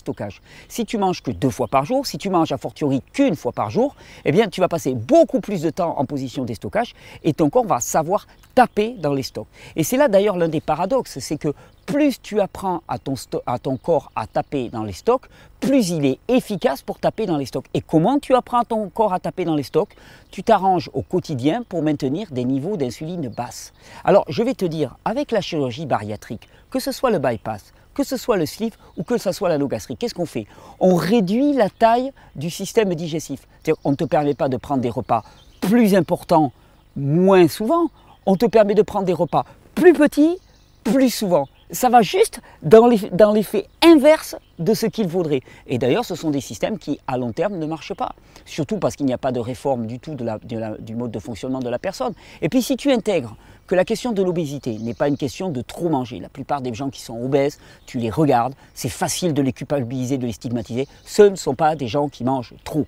Si 0.67 0.85
tu 0.85 0.97
manges 0.97 1.21
que 1.21 1.31
2 1.31 1.49
fois 1.49 1.67
par 1.67 1.85
jour, 1.85 2.05
si 2.05 2.17
tu 2.17 2.29
manges 2.29 2.51
a 2.51 2.57
fortiori 2.57 3.01
qu'une 3.13 3.35
fois 3.35 3.51
par 3.51 3.69
jour, 3.69 3.95
eh 4.25 4.31
bien 4.31 4.47
tu 4.47 4.61
vas 4.61 4.67
passer 4.67 4.93
beaucoup 4.95 5.39
plus 5.41 5.61
de 5.61 5.69
temps 5.69 5.95
en 5.97 6.05
position 6.05 6.43
de 6.43 6.47
déstockage 6.47 6.93
et 7.23 7.33
ton 7.33 7.49
corps 7.49 7.65
va 7.65 7.79
savoir 7.79 8.27
taper 8.55 8.95
dans 8.97 9.13
les 9.13 9.23
stocks. 9.23 9.47
Et 9.75 9.83
c'est 9.83 9.97
là 9.97 10.07
d'ailleurs 10.07 10.37
l'un 10.37 10.47
des 10.47 10.61
paradoxes, 10.61 11.19
c'est 11.19 11.37
que 11.37 11.53
plus 11.89 12.21
tu 12.21 12.39
apprends 12.39 12.83
à 12.87 12.99
ton, 12.99 13.77
corps 13.77 14.11
à 14.15 14.27
taper 14.27 14.69
dans 14.69 14.83
les 14.83 14.93
stocks, 14.93 15.25
plus 15.59 15.89
il 15.89 16.05
est 16.05 16.19
efficace 16.27 16.83
pour 16.83 16.99
taper 16.99 17.25
dans 17.25 17.37
les 17.37 17.47
stocks. 17.47 17.65
Et 17.73 17.81
comment 17.81 18.19
tu 18.19 18.35
apprends 18.35 18.63
ton 18.63 18.89
corps 18.89 19.11
à 19.11 19.19
taper 19.19 19.43
dans 19.43 19.55
les 19.55 19.63
stocks? 19.63 19.95
Tu 20.29 20.43
t'arranges 20.43 20.91
au 20.93 21.01
quotidien 21.01 21.63
pour 21.67 21.81
maintenir 21.81 22.27
des 22.29 22.45
niveaux 22.45 22.77
d'insuline 22.77 23.27
basses. 23.29 23.73
Alors 24.03 24.23
je 24.29 24.43
vais 24.43 24.53
te 24.53 24.65
dire, 24.65 24.97
avec 25.03 25.31
la 25.31 25.41
chirurgie 25.41 25.87
bariatrique, 25.87 26.47
que 26.69 26.79
ce 26.79 26.91
soit 26.91 27.09
le 27.09 27.17
bypass, 27.17 27.73
que 27.95 28.03
ce 28.03 28.17
soit 28.17 28.37
le 28.37 28.45
sleeve 28.45 28.77
ou 28.95 29.03
que 29.03 29.17
ce 29.17 29.31
soit 29.31 29.49
l'anogastrique, 29.49 29.97
qu'est-ce 29.97 30.13
qu'on 30.13 30.27
fait? 30.27 30.45
On 30.79 30.93
réduit 30.93 31.53
la 31.53 31.71
taille 31.71 32.11
du 32.35 32.51
système 32.51 32.93
digestif. 32.93 33.47
On 33.83 33.91
ne 33.91 33.95
te 33.95 34.03
permet 34.03 34.35
pas 34.35 34.47
de 34.47 34.57
prendre 34.57 34.81
des 34.81 34.91
repas 34.91 35.23
plus 35.59 35.95
importants 35.95 36.51
moins 36.95 37.47
souvent, 37.47 37.89
on 38.27 38.35
te 38.35 38.45
permet 38.45 38.75
de 38.75 38.83
prendre 38.83 39.05
des 39.05 39.13
repas 39.13 39.45
plus 39.73 39.93
petits 39.93 40.37
plus 40.83 41.09
souvent 41.09 41.47
ça 41.71 41.89
va 41.89 42.01
juste 42.01 42.39
dans 42.63 42.87
l'effet 42.87 43.67
inverse 43.83 44.35
de 44.57 44.73
ce 44.73 44.85
qu'il 44.85 45.09
faudrait. 45.09 45.41
Et 45.67 45.77
d'ailleurs, 45.77 46.05
ce 46.05 46.15
sont 46.15 46.31
des 46.31 46.41
systèmes 46.41 46.77
qui, 46.77 46.99
à 47.07 47.17
long 47.17 47.31
terme, 47.31 47.57
ne 47.57 47.65
marchent 47.65 47.93
pas. 47.93 48.13
Surtout 48.45 48.77
parce 48.77 48.95
qu'il 48.95 49.05
n'y 49.05 49.13
a 49.13 49.17
pas 49.17 49.31
de 49.31 49.39
réforme 49.39 49.85
du 49.85 49.99
tout 49.99 50.15
du 50.15 50.95
mode 50.95 51.11
de 51.11 51.19
fonctionnement 51.19 51.59
de 51.59 51.69
la 51.69 51.79
personne. 51.79 52.13
Et 52.41 52.49
puis, 52.49 52.61
si 52.61 52.75
tu 52.75 52.91
intègres 52.91 53.35
que 53.67 53.75
la 53.75 53.85
question 53.85 54.13
de 54.13 54.23
l'obésité 54.23 54.79
n'est 54.79 54.95
pas 54.95 55.07
une 55.07 55.17
question 55.17 55.49
de 55.49 55.61
trop 55.61 55.89
manger, 55.89 56.19
la 56.19 56.29
plupart 56.29 56.61
des 56.61 56.73
gens 56.73 56.89
qui 56.89 57.01
sont 57.01 57.21
obèses, 57.23 57.59
tu 57.85 57.99
les 57.99 58.09
regardes, 58.09 58.55
c'est 58.73 58.89
facile 58.89 59.35
de 59.35 59.43
les 59.43 59.53
culpabiliser, 59.53 60.17
de 60.17 60.25
les 60.25 60.33
stigmatiser. 60.33 60.87
Ce 61.05 61.21
ne 61.21 61.35
sont 61.35 61.53
pas 61.53 61.75
des 61.75 61.87
gens 61.87 62.09
qui 62.09 62.23
mangent 62.23 62.55
trop. 62.63 62.87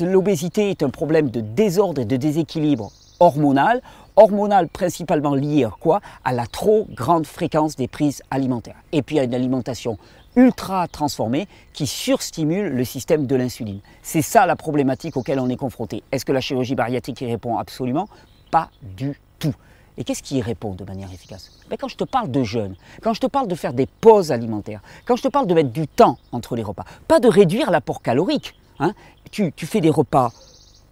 L'obésité 0.00 0.70
est 0.70 0.84
un 0.84 0.90
problème 0.90 1.30
de 1.30 1.40
désordre 1.40 2.00
et 2.00 2.04
de 2.04 2.16
déséquilibre 2.16 2.92
hormonal 3.18 3.82
hormonale 4.16 4.68
principalement 4.68 5.34
liée 5.34 5.64
à 5.64 5.70
quoi? 5.70 6.00
À 6.24 6.32
la 6.32 6.46
trop 6.46 6.86
grande 6.90 7.26
fréquence 7.26 7.76
des 7.76 7.88
prises 7.88 8.22
alimentaires. 8.30 8.76
Et 8.92 9.02
puis 9.02 9.18
à 9.18 9.24
une 9.24 9.34
alimentation 9.34 9.98
ultra 10.36 10.88
transformée 10.88 11.46
qui 11.72 11.86
surstimule 11.86 12.68
le 12.68 12.84
système 12.84 13.26
de 13.26 13.36
l'insuline. 13.36 13.80
C'est 14.02 14.22
ça 14.22 14.46
la 14.46 14.56
problématique 14.56 15.16
auquel 15.16 15.38
on 15.38 15.48
est 15.48 15.56
confronté. 15.56 16.02
Est-ce 16.10 16.24
que 16.24 16.32
la 16.32 16.40
chirurgie 16.40 16.74
bariatrique 16.74 17.20
y 17.20 17.26
répond? 17.26 17.58
Absolument 17.58 18.08
pas 18.52 18.68
du 18.82 19.18
tout. 19.40 19.54
Et 19.96 20.04
qu'est-ce 20.04 20.22
qui 20.22 20.36
y 20.36 20.42
répond 20.42 20.74
de 20.74 20.84
manière 20.84 21.12
efficace? 21.12 21.50
Ben 21.68 21.76
Quand 21.76 21.88
je 21.88 21.96
te 21.96 22.04
parle 22.04 22.30
de 22.30 22.44
jeûne, 22.44 22.76
quand 23.02 23.14
je 23.14 23.20
te 23.20 23.26
parle 23.26 23.48
de 23.48 23.54
faire 23.54 23.72
des 23.72 23.86
pauses 23.86 24.30
alimentaires, 24.30 24.80
quand 25.06 25.16
je 25.16 25.22
te 25.22 25.28
parle 25.28 25.46
de 25.46 25.54
mettre 25.54 25.70
du 25.70 25.88
temps 25.88 26.18
entre 26.30 26.54
les 26.54 26.62
repas, 26.62 26.84
pas 27.08 27.18
de 27.18 27.28
réduire 27.28 27.70
l'apport 27.70 28.00
calorique. 28.00 28.54
Hein. 28.78 28.94
tu 29.30 29.52
fais 29.66 29.80
des 29.80 29.90
repas 29.90 30.32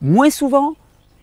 moins 0.01 0.31
souvent, 0.31 0.75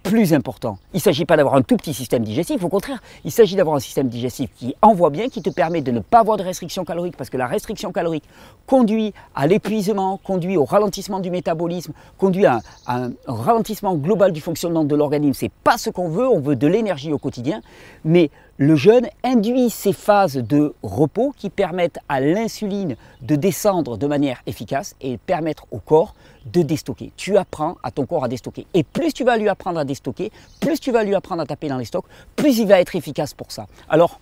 plus 0.10 0.34
important. 0.34 0.78
Il 0.94 0.98
ne 0.98 1.02
s'agit 1.02 1.26
pas 1.26 1.38
d'avoir 1.38 1.56
un 1.56 1.62
tout 1.62 1.78
petit 1.78 1.94
système 1.94 2.24
digestif, 2.24 2.64
au 2.64 2.70
contraire, 2.70 3.02
il 3.26 3.32
s'agit 3.32 3.56
d'avoir 3.56 3.76
un 3.76 3.80
système 3.80 4.08
digestif 4.08 4.50
qui 4.56 4.76
envoie 4.82 5.10
bien, 5.10 5.30
qui 5.30 5.42
te 5.42 5.50
permet 5.50 5.82
de 5.82 5.92
ne 5.92 6.00
pas 6.00 6.20
avoir 6.20 6.38
de 6.38 6.44
restriction 6.44 6.86
calorique, 6.86 7.18
parce 7.18 7.30
que 7.30 7.38
la 7.38 7.48
restriction 7.48 7.92
calorique 7.92 8.24
conduit 8.66 9.14
à 9.36 9.48
l'épuisement, 9.48 10.18
conduit 10.24 10.58
au 10.58 10.66
ralentissement 10.66 11.20
du 11.20 11.32
métabolisme, 11.32 11.94
conduit 12.18 12.46
à, 12.46 12.62
un 12.88 13.12
ralentissement 13.28 13.96
global 13.96 14.32
du 14.32 14.42
fonctionnement 14.42 14.84
de 14.84 14.96
l'organisme. 14.96 15.34
C'est 15.34 15.52
pas 15.64 15.78
ce 15.78 15.90
qu'on 15.90 16.10
veut, 16.10 16.28
on 16.28 16.40
veut 16.40 16.56
de 16.56 16.68
l'énergie 16.68 17.12
au 17.12 17.18
quotidien, 17.18 17.62
mais 18.04 18.30
le 18.58 18.76
jeûne 18.76 19.08
induit 19.24 19.70
ces 19.70 19.94
phases 19.94 20.38
de 20.38 20.74
repos 20.82 21.34
qui 21.38 21.50
permettent 21.50 22.00
à 22.10 22.20
l'insuline 22.20 22.96
de 23.22 23.36
descendre 23.36 23.98
de 23.98 24.08
manière 24.08 24.42
efficace 24.48 24.96
et 25.00 25.18
permettre 25.18 25.66
au 25.72 25.78
corps 25.78 26.16
de 26.46 26.64
déstocker. 26.64 27.12
Tu 27.18 27.38
apprends 27.38 27.78
à 27.84 27.92
ton 27.92 28.06
corps 28.06 28.24
à 28.24 28.28
déstocker. 28.28 28.66
Et 28.74 28.84
plus 28.84 29.14
tu 29.14 29.24
vas 29.24 29.38
lui 29.38 29.48
apprendre 29.48 29.80
à 29.80 29.86
déstocker, 29.86 30.32
plus 30.60 30.80
tu 30.80 30.92
vas 30.92 31.04
lui 31.04 31.14
apprendre 31.14 31.42
à 31.42 31.46
taper 31.46 31.68
dans 31.68 31.78
les 31.78 31.86
stocks, 31.86 32.06
plus 32.36 32.58
il 32.58 32.68
va 32.68 32.80
être 32.80 32.96
efficace 32.96 33.36
pour 33.36 33.52
ça. 33.52 33.68
Alors, 33.90 34.20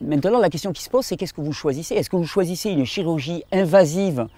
maintenant, 0.00 0.38
la 0.38 0.50
question 0.50 0.72
qui 0.72 0.82
se 0.82 0.90
pose, 0.90 1.04
c'est 1.04 1.16
qu'est-ce 1.16 1.34
que 1.34 1.40
vous 1.40 1.52
choisissez? 1.52 1.96
Est-ce 1.96 2.10
que 2.10 2.16
vous 2.16 2.26
choisissez 2.26 2.70
une 2.70 2.84
chirurgie 2.84 3.42
invasive, 3.50 4.28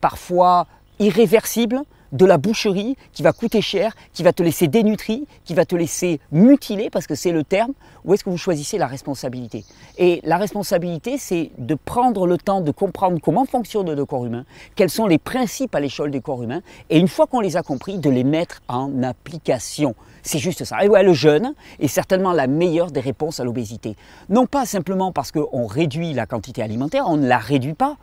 parfois 0.00 0.68
irréversible, 1.00 1.82
de 2.16 2.24
la 2.26 2.38
boucherie 2.38 2.96
qui 3.12 3.22
va 3.22 3.32
coûter 3.32 3.60
cher, 3.60 3.94
qui 4.12 4.22
va 4.22 4.32
te 4.32 4.42
laisser 4.42 4.66
dénutri, 4.66 5.26
qui 5.44 5.54
va 5.54 5.64
te 5.64 5.76
laisser 5.76 6.20
mutilé, 6.32 6.90
parce 6.90 7.06
que 7.06 7.14
c'est 7.14 7.32
le 7.32 7.44
terme, 7.44 7.72
ou 8.04 8.14
est-ce 8.14 8.24
que 8.24 8.30
vous 8.30 8.38
choisissez 8.38 8.78
la 8.78 8.86
responsabilité? 8.86 9.64
Et 9.98 10.20
la 10.24 10.36
responsabilité, 10.36 11.18
c'est 11.18 11.50
de 11.58 11.74
prendre 11.74 12.26
le 12.26 12.38
temps 12.38 12.60
de 12.60 12.70
comprendre 12.70 13.20
comment 13.20 13.44
fonctionne 13.44 13.92
le 13.92 14.04
corps 14.04 14.26
humain, 14.26 14.44
quels 14.74 14.90
sont 14.90 15.06
les 15.06 15.18
principes 15.18 15.74
à 15.74 15.80
l'échelle 15.80 16.10
du 16.10 16.20
corps 16.20 16.42
humain, 16.42 16.62
et 16.90 16.98
une 16.98 17.08
fois 17.08 17.26
qu'on 17.26 17.40
les 17.40 17.56
a 17.56 17.62
compris, 17.62 17.98
de 17.98 18.10
les 18.10 18.24
mettre 18.24 18.62
en 18.68 19.02
application. 19.02 19.94
C'est 20.22 20.38
juste 20.38 20.64
ça. 20.64 20.84
Et 20.84 20.88
ouais, 20.88 21.02
le 21.02 21.12
jeûne 21.12 21.54
est 21.78 21.88
certainement 21.88 22.32
la 22.32 22.46
meilleure 22.46 22.90
des 22.90 23.00
réponses 23.00 23.38
à 23.38 23.44
l'obésité. 23.44 23.96
Non 24.28 24.46
pas 24.46 24.66
simplement 24.66 25.12
parce 25.12 25.30
qu'on 25.30 25.66
réduit 25.66 26.14
la 26.14 26.26
quantité 26.26 26.62
alimentaire, 26.62 27.04
on 27.06 27.16
ne 27.16 27.28
la 27.28 27.38
réduit 27.38 27.74
pas 27.74 27.96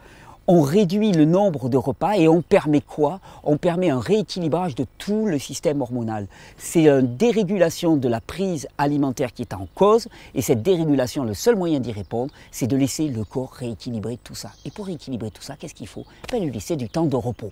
on 0.48 0.62
réduit 0.62 1.12
le 1.12 1.26
nombre 1.26 1.70
de 1.70 1.78
repas 1.78 2.16
et 2.18 2.28
on 2.28 2.42
permet 2.42 2.82
quoi? 2.82 3.20
On 3.44 3.58
permet 3.58 3.90
un 3.90 4.00
rééquilibrage 4.00 4.76
de 4.76 4.86
tout 4.98 5.26
le 5.26 5.40
système 5.40 5.82
hormonal. 5.82 6.28
C'est 6.58 6.88
une 6.88 7.16
dérégulation 7.16 7.96
de 7.96 8.08
la 8.08 8.20
prise 8.20 8.68
alimentaire 8.78 9.34
qui 9.34 9.44
est 9.44 9.54
en 9.54 9.68
cause 9.76 10.08
et 10.36 10.42
cette 10.42 10.62
dérégulation, 10.62 11.24
le 11.24 11.34
seul 11.34 11.56
moyen 11.56 11.80
d'y 11.80 11.92
répondre, 11.92 12.34
c'est 12.52 12.68
de 12.68 12.76
laisser 12.76 13.08
le 13.08 13.24
corps 13.24 13.52
rééquilibrer 13.52 14.18
tout 14.24 14.36
ça. 14.36 14.52
Et 14.66 14.72
pour 14.72 14.88
rééquilibrer 14.88 15.32
tout 15.32 15.44
ça, 15.44 15.56
qu'est-ce 15.56 15.76
qu'il 15.76 15.88
faut? 15.88 16.06
Ben, 16.32 16.44
Lui 16.44 16.52
laisser 16.52 16.76
du 16.76 16.90
temps 16.90 17.06
de 17.06 17.16
repos. 17.16 17.52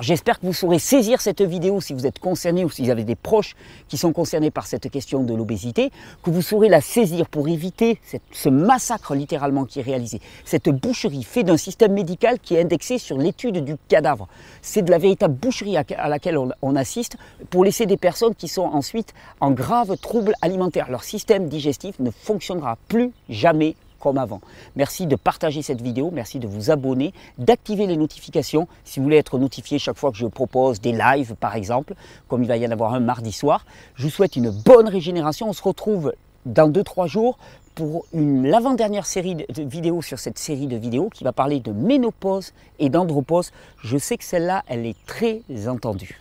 J'espère 0.00 0.40
que 0.40 0.46
vous 0.46 0.52
saurez 0.52 0.78
saisir 0.78 1.20
cette 1.20 1.42
vidéo 1.42 1.80
si 1.80 1.92
vous 1.92 2.06
êtes 2.06 2.18
concerné 2.18 2.64
ou 2.64 2.70
si 2.70 2.82
vous 2.82 2.90
avez 2.90 3.04
des 3.04 3.14
proches 3.14 3.54
qui 3.88 3.96
sont 3.96 4.12
concernés 4.12 4.50
par 4.50 4.66
cette 4.66 4.90
question 4.90 5.22
de 5.22 5.34
l'obésité, 5.34 5.90
que 6.22 6.30
vous 6.30 6.42
saurez 6.42 6.68
la 6.68 6.80
saisir 6.80 7.28
pour 7.28 7.48
éviter 7.48 8.00
ce 8.32 8.48
massacre 8.48 9.14
littéralement 9.14 9.64
qui 9.64 9.78
est 9.78 9.82
réalisé, 9.82 10.20
cette 10.44 10.68
boucherie 10.68 11.22
faite 11.22 11.46
d'un 11.46 11.56
système 11.56 11.92
médical 11.92 12.38
qui 12.40 12.56
est 12.56 12.62
indexé 12.62 12.98
sur 12.98 13.16
l'étude 13.16 13.64
du 13.64 13.76
cadavre. 13.88 14.28
C'est 14.62 14.82
de 14.82 14.90
la 14.90 14.98
véritable 14.98 15.34
boucherie 15.34 15.76
à 15.76 16.08
laquelle 16.08 16.38
on 16.38 16.76
assiste 16.76 17.16
pour 17.50 17.64
laisser 17.64 17.86
des 17.86 17.96
personnes 17.96 18.34
qui 18.34 18.48
sont 18.48 18.62
ensuite 18.62 19.14
en 19.40 19.52
grave 19.52 19.96
trouble 19.98 20.34
alimentaire. 20.42 20.90
Leur 20.90 21.04
système 21.04 21.48
digestif 21.48 21.98
ne 22.00 22.10
fonctionnera 22.10 22.76
plus 22.88 23.12
jamais 23.28 23.76
comme 24.00 24.18
avant. 24.18 24.40
Merci 24.74 25.06
de 25.06 25.14
partager 25.14 25.62
cette 25.62 25.80
vidéo, 25.80 26.10
merci 26.12 26.40
de 26.40 26.48
vous 26.48 26.70
abonner, 26.70 27.12
d'activer 27.38 27.86
les 27.86 27.96
notifications 27.96 28.66
si 28.84 28.98
vous 28.98 29.04
voulez 29.04 29.18
être 29.18 29.38
notifié 29.38 29.78
chaque 29.78 29.96
fois 29.96 30.10
que 30.10 30.16
je 30.16 30.26
propose 30.26 30.80
des 30.80 30.92
lives 30.92 31.36
par 31.36 31.54
exemple, 31.54 31.94
comme 32.26 32.42
il 32.42 32.48
va 32.48 32.56
y 32.56 32.66
en 32.66 32.70
avoir 32.70 32.94
un 32.94 33.00
mardi 33.00 33.30
soir. 33.30 33.64
Je 33.94 34.04
vous 34.04 34.10
souhaite 34.10 34.34
une 34.34 34.50
bonne 34.50 34.88
régénération. 34.88 35.48
On 35.48 35.52
se 35.52 35.62
retrouve 35.62 36.12
dans 36.46 36.70
2-3 36.70 37.06
jours 37.06 37.38
pour 37.74 38.06
l'avant-dernière 38.12 39.06
série 39.06 39.36
de 39.36 39.62
vidéos 39.62 40.02
sur 40.02 40.18
cette 40.18 40.38
série 40.38 40.66
de 40.66 40.76
vidéos 40.76 41.08
qui 41.08 41.24
va 41.24 41.32
parler 41.32 41.60
de 41.60 41.72
ménopause 41.72 42.52
et 42.78 42.88
d'andropause. 42.88 43.52
Je 43.82 43.96
sais 43.98 44.16
que 44.16 44.24
celle-là, 44.24 44.64
elle 44.66 44.86
est 44.86 44.96
très 45.06 45.42
entendue 45.68 46.20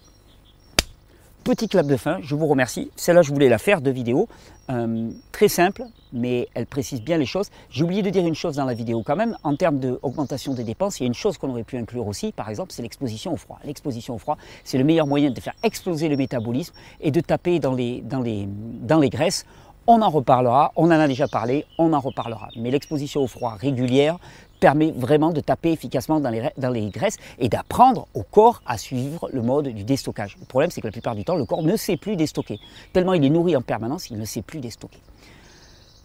petit 1.49 1.67
clap 1.67 1.87
de 1.87 1.97
fin, 1.97 2.19
je 2.21 2.35
vous 2.35 2.45
remercie. 2.45 2.91
Celle-là, 2.95 3.23
je 3.23 3.31
voulais 3.31 3.49
la 3.49 3.57
faire 3.57 3.81
de 3.81 3.89
vidéo. 3.89 4.27
Euh, 4.69 5.09
très 5.31 5.47
simple, 5.47 5.81
mais 6.13 6.47
elle 6.53 6.67
précise 6.67 7.01
bien 7.01 7.17
les 7.17 7.25
choses. 7.25 7.49
J'ai 7.71 7.83
oublié 7.83 8.03
de 8.03 8.11
dire 8.11 8.23
une 8.23 8.35
chose 8.35 8.57
dans 8.57 8.65
la 8.65 8.75
vidéo 8.75 9.01
quand 9.03 9.15
même. 9.15 9.35
En 9.41 9.55
termes 9.55 9.79
d'augmentation 9.79 10.53
des 10.53 10.63
dépenses, 10.63 10.99
il 10.99 11.03
y 11.03 11.05
a 11.05 11.07
une 11.07 11.15
chose 11.15 11.39
qu'on 11.39 11.49
aurait 11.49 11.63
pu 11.63 11.75
inclure 11.75 12.05
aussi, 12.05 12.33
par 12.33 12.51
exemple, 12.51 12.71
c'est 12.71 12.83
l'exposition 12.83 13.33
au 13.33 13.35
froid. 13.35 13.57
L'exposition 13.63 14.13
au 14.13 14.19
froid, 14.19 14.37
c'est 14.63 14.77
le 14.77 14.83
meilleur 14.83 15.07
moyen 15.07 15.31
de 15.31 15.39
faire 15.39 15.55
exploser 15.63 16.07
le 16.07 16.17
métabolisme 16.17 16.75
et 17.01 17.09
de 17.09 17.19
taper 17.19 17.57
dans 17.57 17.73
les, 17.73 18.01
dans 18.01 18.21
les, 18.21 18.47
dans 18.83 18.99
les 18.99 19.09
graisses. 19.09 19.47
On 19.87 20.03
en 20.03 20.09
reparlera, 20.11 20.71
on 20.75 20.85
en 20.85 20.99
a 20.99 21.07
déjà 21.07 21.27
parlé, 21.27 21.65
on 21.79 21.93
en 21.93 21.99
reparlera. 21.99 22.49
Mais 22.57 22.69
l'exposition 22.69 23.23
au 23.23 23.27
froid 23.27 23.57
régulière 23.59 24.19
permet 24.59 24.91
vraiment 24.91 25.31
de 25.31 25.41
taper 25.41 25.71
efficacement 25.71 26.19
dans 26.19 26.29
les, 26.29 26.49
dans 26.57 26.69
les 26.69 26.89
graisses 26.89 27.17
et 27.39 27.49
d'apprendre 27.49 28.07
au 28.13 28.23
corps 28.23 28.61
à 28.65 28.77
suivre 28.77 29.29
le 29.31 29.41
mode 29.41 29.69
du 29.69 29.83
déstockage. 29.83 30.37
Le 30.39 30.45
problème, 30.45 30.71
c'est 30.71 30.81
que 30.81 30.87
la 30.87 30.91
plupart 30.91 31.15
du 31.15 31.23
temps, 31.23 31.35
le 31.35 31.45
corps 31.45 31.63
ne 31.63 31.75
sait 31.75 31.97
plus 31.97 32.15
déstocker. 32.15 32.59
Tellement 32.93 33.13
il 33.13 33.23
est 33.23 33.29
nourri 33.29 33.55
en 33.55 33.61
permanence, 33.61 34.09
il 34.09 34.17
ne 34.17 34.25
sait 34.25 34.41
plus 34.41 34.59
déstocker. 34.59 34.99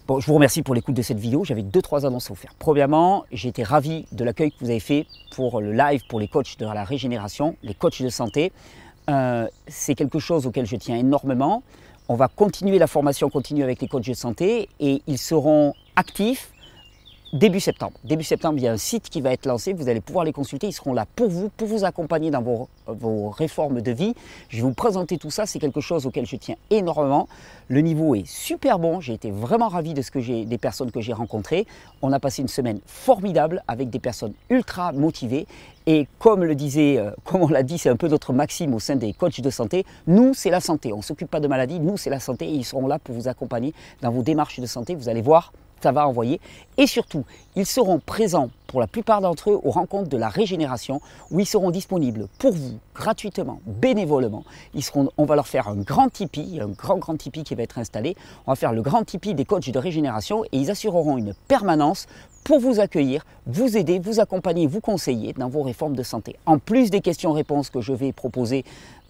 Bon, 0.06 0.20
je 0.20 0.26
vous 0.26 0.34
remercie 0.34 0.60
pour 0.60 0.74
l'écoute 0.74 0.94
de 0.94 1.00
cette 1.00 1.18
vidéo. 1.18 1.44
J'avais 1.44 1.62
deux, 1.62 1.80
trois 1.80 2.04
annonces 2.04 2.26
à 2.26 2.28
vous 2.28 2.38
faire. 2.38 2.52
Premièrement, 2.58 3.24
j'ai 3.32 3.48
été 3.48 3.62
ravi 3.62 4.04
de 4.12 4.22
l'accueil 4.22 4.52
que 4.52 4.58
vous 4.60 4.68
avez 4.68 4.80
fait 4.80 5.06
pour 5.34 5.62
le 5.62 5.72
live 5.72 6.02
pour 6.10 6.20
les 6.20 6.28
coachs 6.28 6.58
de 6.58 6.66
la 6.66 6.84
régénération, 6.84 7.56
les 7.62 7.72
coachs 7.72 8.02
de 8.02 8.10
santé. 8.10 8.52
Euh, 9.08 9.46
c'est 9.66 9.94
quelque 9.94 10.18
chose 10.18 10.46
auquel 10.46 10.66
je 10.66 10.76
tiens 10.76 10.96
énormément. 10.96 11.62
On 12.08 12.16
va 12.16 12.28
continuer 12.28 12.78
la 12.78 12.86
formation 12.86 13.30
continue 13.30 13.62
avec 13.62 13.80
les 13.80 13.88
coachs 13.88 14.06
de 14.06 14.12
santé 14.12 14.68
et 14.78 15.00
ils 15.06 15.16
seront 15.16 15.72
actifs 15.96 16.52
début 17.34 17.58
septembre. 17.58 17.94
Début 18.04 18.22
septembre, 18.22 18.58
il 18.58 18.62
y 18.62 18.68
a 18.68 18.72
un 18.72 18.76
site 18.76 19.10
qui 19.10 19.20
va 19.20 19.32
être 19.32 19.44
lancé, 19.44 19.72
vous 19.72 19.88
allez 19.88 20.00
pouvoir 20.00 20.24
les 20.24 20.32
consulter, 20.32 20.68
ils 20.68 20.72
seront 20.72 20.94
là 20.94 21.04
pour 21.16 21.28
vous, 21.28 21.48
pour 21.48 21.66
vous 21.66 21.84
accompagner 21.84 22.30
dans 22.30 22.42
vos, 22.42 22.68
réformes 23.30 23.80
de 23.80 23.90
vie. 23.90 24.14
Je 24.50 24.58
vais 24.58 24.62
vous 24.62 24.72
présenter 24.72 25.18
tout 25.18 25.32
ça, 25.32 25.44
c'est 25.44 25.58
quelque 25.58 25.80
chose 25.80 26.06
auquel 26.06 26.26
je 26.26 26.36
tiens 26.36 26.54
énormément. 26.70 27.28
Le 27.68 27.80
niveau 27.80 28.14
est 28.14 28.26
super 28.26 28.78
bon, 28.78 29.00
j'ai 29.00 29.14
été 29.14 29.32
vraiment 29.32 29.68
ravi 29.68 29.94
de 29.94 30.02
ce 30.02 30.12
que 30.12 30.20
j'ai, 30.20 30.44
des 30.44 30.58
personnes 30.58 30.92
que 30.92 31.00
j'ai 31.00 31.12
rencontrées. 31.12 31.66
On 32.02 32.12
a 32.12 32.20
passé 32.20 32.40
une 32.40 32.48
semaine 32.48 32.78
formidable 32.86 33.64
avec 33.66 33.90
des 33.90 33.98
personnes 33.98 34.34
ultra 34.48 34.92
motivées 34.92 35.48
et 35.86 36.06
comme 36.20 36.44
le 36.44 36.54
disait, 36.54 36.98
euh, 36.98 37.10
comme 37.24 37.42
on 37.42 37.48
l'a 37.48 37.64
dit, 37.64 37.78
c'est 37.78 37.90
un 37.90 37.96
peu 37.96 38.06
notre 38.06 38.32
maxime 38.32 38.74
au 38.74 38.78
sein 38.78 38.94
des 38.94 39.12
coachs 39.12 39.40
de 39.40 39.50
santé, 39.50 39.84
nous 40.06 40.34
c'est 40.34 40.50
la 40.50 40.60
santé, 40.60 40.92
on 40.92 40.98
ne 40.98 41.02
s'occupe 41.02 41.30
pas 41.30 41.40
de 41.40 41.48
maladie, 41.48 41.80
nous 41.80 41.96
c'est 41.96 42.10
la 42.10 42.20
santé 42.20 42.46
et 42.46 42.52
ils 42.52 42.64
seront 42.64 42.86
là 42.86 43.00
pour 43.00 43.14
vous 43.14 43.26
accompagner 43.26 43.74
dans 44.02 44.12
vos 44.12 44.22
démarches 44.22 44.60
de 44.60 44.66
santé. 44.66 44.94
Vous 44.94 45.08
allez 45.08 45.22
voir, 45.22 45.52
ça 45.80 45.92
va 45.92 46.08
envoyer. 46.08 46.40
Et 46.76 46.86
surtout, 46.86 47.24
ils 47.56 47.66
seront 47.66 47.98
présents 47.98 48.50
pour 48.66 48.80
la 48.80 48.86
plupart 48.86 49.20
d'entre 49.20 49.50
eux 49.50 49.60
aux 49.62 49.70
rencontres 49.70 50.08
de 50.08 50.16
la 50.16 50.28
régénération 50.28 51.00
où 51.30 51.38
ils 51.38 51.46
seront 51.46 51.70
disponibles 51.70 52.26
pour 52.38 52.52
vous 52.52 52.78
gratuitement, 52.94 53.60
bénévolement. 53.66 54.44
On 55.16 55.24
va 55.24 55.36
leur 55.36 55.46
faire 55.46 55.68
un 55.68 55.76
grand 55.76 56.08
Tipeee, 56.08 56.60
un 56.60 56.68
grand 56.68 56.98
grand 56.98 57.16
Tipeee 57.16 57.44
qui 57.44 57.54
va 57.54 57.62
être 57.62 57.78
installé. 57.78 58.16
On 58.46 58.52
va 58.52 58.56
faire 58.56 58.72
le 58.72 58.82
grand 58.82 59.04
Tipeee 59.04 59.34
des 59.34 59.44
coachs 59.44 59.70
de 59.70 59.78
régénération 59.78 60.44
et 60.44 60.58
ils 60.58 60.70
assureront 60.70 61.18
une 61.18 61.34
permanence 61.46 62.06
pour 62.42 62.60
vous 62.60 62.80
accueillir, 62.80 63.24
vous 63.46 63.76
aider, 63.76 63.98
vous 63.98 64.20
accompagner, 64.20 64.66
vous 64.66 64.80
conseiller 64.80 65.32
dans 65.32 65.48
vos 65.48 65.62
réformes 65.62 65.96
de 65.96 66.02
santé. 66.02 66.36
En 66.44 66.58
plus 66.58 66.90
des 66.90 67.00
questions-réponses 67.00 67.70
que 67.70 67.80
je 67.80 67.92
vais 67.92 68.12
proposer 68.12 68.64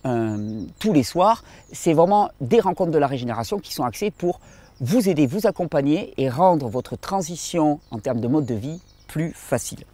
euh, 0.06 0.60
tous 0.78 0.92
les 0.92 1.02
soirs, 1.02 1.42
c'est 1.72 1.94
vraiment 1.94 2.30
des 2.40 2.60
rencontres 2.60 2.92
de 2.92 2.98
la 2.98 3.06
régénération 3.06 3.58
qui 3.58 3.72
sont 3.72 3.84
axées 3.84 4.10
pour 4.10 4.40
vous 4.80 5.08
aider, 5.08 5.26
vous 5.26 5.46
accompagner 5.46 6.14
et 6.16 6.28
rendre 6.28 6.68
votre 6.68 6.96
transition 6.96 7.80
en 7.90 7.98
termes 7.98 8.20
de 8.20 8.28
mode 8.28 8.46
de 8.46 8.54
vie 8.54 8.80
plus 9.08 9.32
facile. 9.32 9.84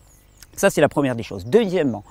Ça, 0.57 0.71
c'est 0.71 0.81
la 0.81 0.89
première 0.89 1.17
des 1.17 1.23
choses. 1.23 1.47
Deuxièmement, 1.47 2.05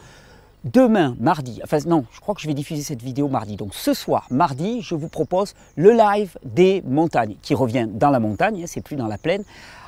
demain, 0.63 1.15
mardi, 1.19 1.59
enfin 1.63 1.79
non, 1.85 2.05
je 2.11 2.19
crois 2.19 2.35
que 2.35 2.41
je 2.41 2.47
vais 2.47 2.53
diffuser 2.53 2.81
cette 2.81 3.01
vidéo 3.01 3.27
mardi. 3.27 3.55
Donc 3.55 3.73
ce 3.73 3.93
soir, 3.93 4.27
mardi, 4.29 4.81
je 4.81 4.95
vous 4.95 5.07
propose 5.07 5.53
le 5.75 5.91
live 5.91 6.37
des 6.43 6.83
montagnes, 6.85 7.35
qui 7.41 7.55
revient 7.55 7.87
dans 7.91 8.09
la 8.09 8.19
montagne, 8.19 8.63
hein, 8.63 8.67
c'est 8.67 8.81
plus 8.81 8.95
dans 8.95 9.07
la 9.07 9.17
plaine, 9.17 9.43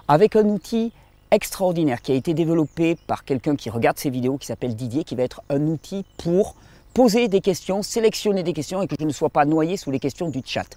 avec 0.07 0.35
un 0.35 0.45
outil 0.45 0.91
extraordinaire 1.31 2.01
qui 2.01 2.11
a 2.11 2.15
été 2.15 2.33
développé 2.33 2.97
par 3.07 3.23
quelqu'un 3.23 3.55
qui 3.55 3.69
regarde 3.69 3.97
ces 3.97 4.09
vidéos, 4.09 4.37
qui 4.37 4.47
s'appelle 4.47 4.75
Didier, 4.75 5.03
qui 5.03 5.15
va 5.15 5.23
être 5.23 5.41
un 5.49 5.61
outil 5.61 6.05
pour 6.17 6.55
poser 6.93 7.27
des 7.27 7.41
questions, 7.41 7.81
sélectionner 7.81 8.43
des 8.43 8.53
questions 8.53 8.81
et 8.81 8.87
que 8.87 8.95
je 8.99 9.05
ne 9.05 9.11
sois 9.11 9.29
pas 9.29 9.45
noyé 9.45 9.77
sous 9.77 9.91
les 9.91 9.99
questions 9.99 10.29
du 10.29 10.41
chat. 10.43 10.67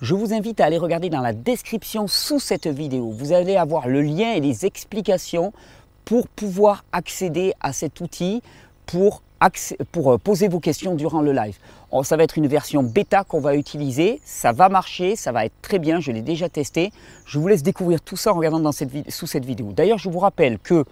Je 0.00 0.14
vous 0.14 0.32
invite 0.32 0.60
à 0.60 0.66
aller 0.66 0.78
regarder 0.78 1.08
dans 1.08 1.20
la 1.20 1.32
description 1.32 2.06
sous 2.06 2.40
cette 2.40 2.66
vidéo. 2.66 3.10
Vous 3.10 3.32
allez 3.32 3.56
avoir 3.56 3.88
le 3.88 4.02
lien 4.02 4.32
et 4.32 4.40
les 4.40 4.66
explications 4.66 5.52
pour 6.04 6.28
pouvoir 6.28 6.84
accéder 6.92 7.54
à 7.60 7.72
cet 7.72 8.00
outil 8.00 8.42
pour, 8.86 9.22
euh, 9.42 10.18
poser 10.18 10.48
vos 10.48 10.60
questions 10.60 10.94
durant 10.94 11.22
le 11.22 11.32
live. 11.32 11.56
Oh, 11.90 12.04
ça 12.04 12.16
va 12.16 12.24
être 12.24 12.36
une 12.36 12.46
version 12.46 12.82
bêta 12.82 13.24
qu'on 13.24 13.40
va 13.40 13.56
utiliser, 13.56 14.20
ça 14.24 14.52
va 14.52 14.68
marcher, 14.68 15.16
ça 15.16 15.32
va 15.32 15.46
être 15.46 15.54
très 15.62 15.78
bien, 15.78 16.00
je 16.00 16.12
l'ai 16.12 16.22
déjà 16.22 16.48
testé. 16.48 16.92
Je 17.24 17.38
vous 17.38 17.48
laisse 17.48 17.62
découvrir 17.62 18.00
tout 18.00 18.16
ça 18.16 18.32
en 18.32 18.36
regardant 18.36 18.60
dans 18.60 18.72
sous 18.72 19.26
cette 19.26 19.44
vidéo. 19.44 19.72
D'ailleurs, 19.72 19.98
je 19.98 20.10
vous 20.10 20.18
rappelle 20.18 20.58
que 20.58 20.84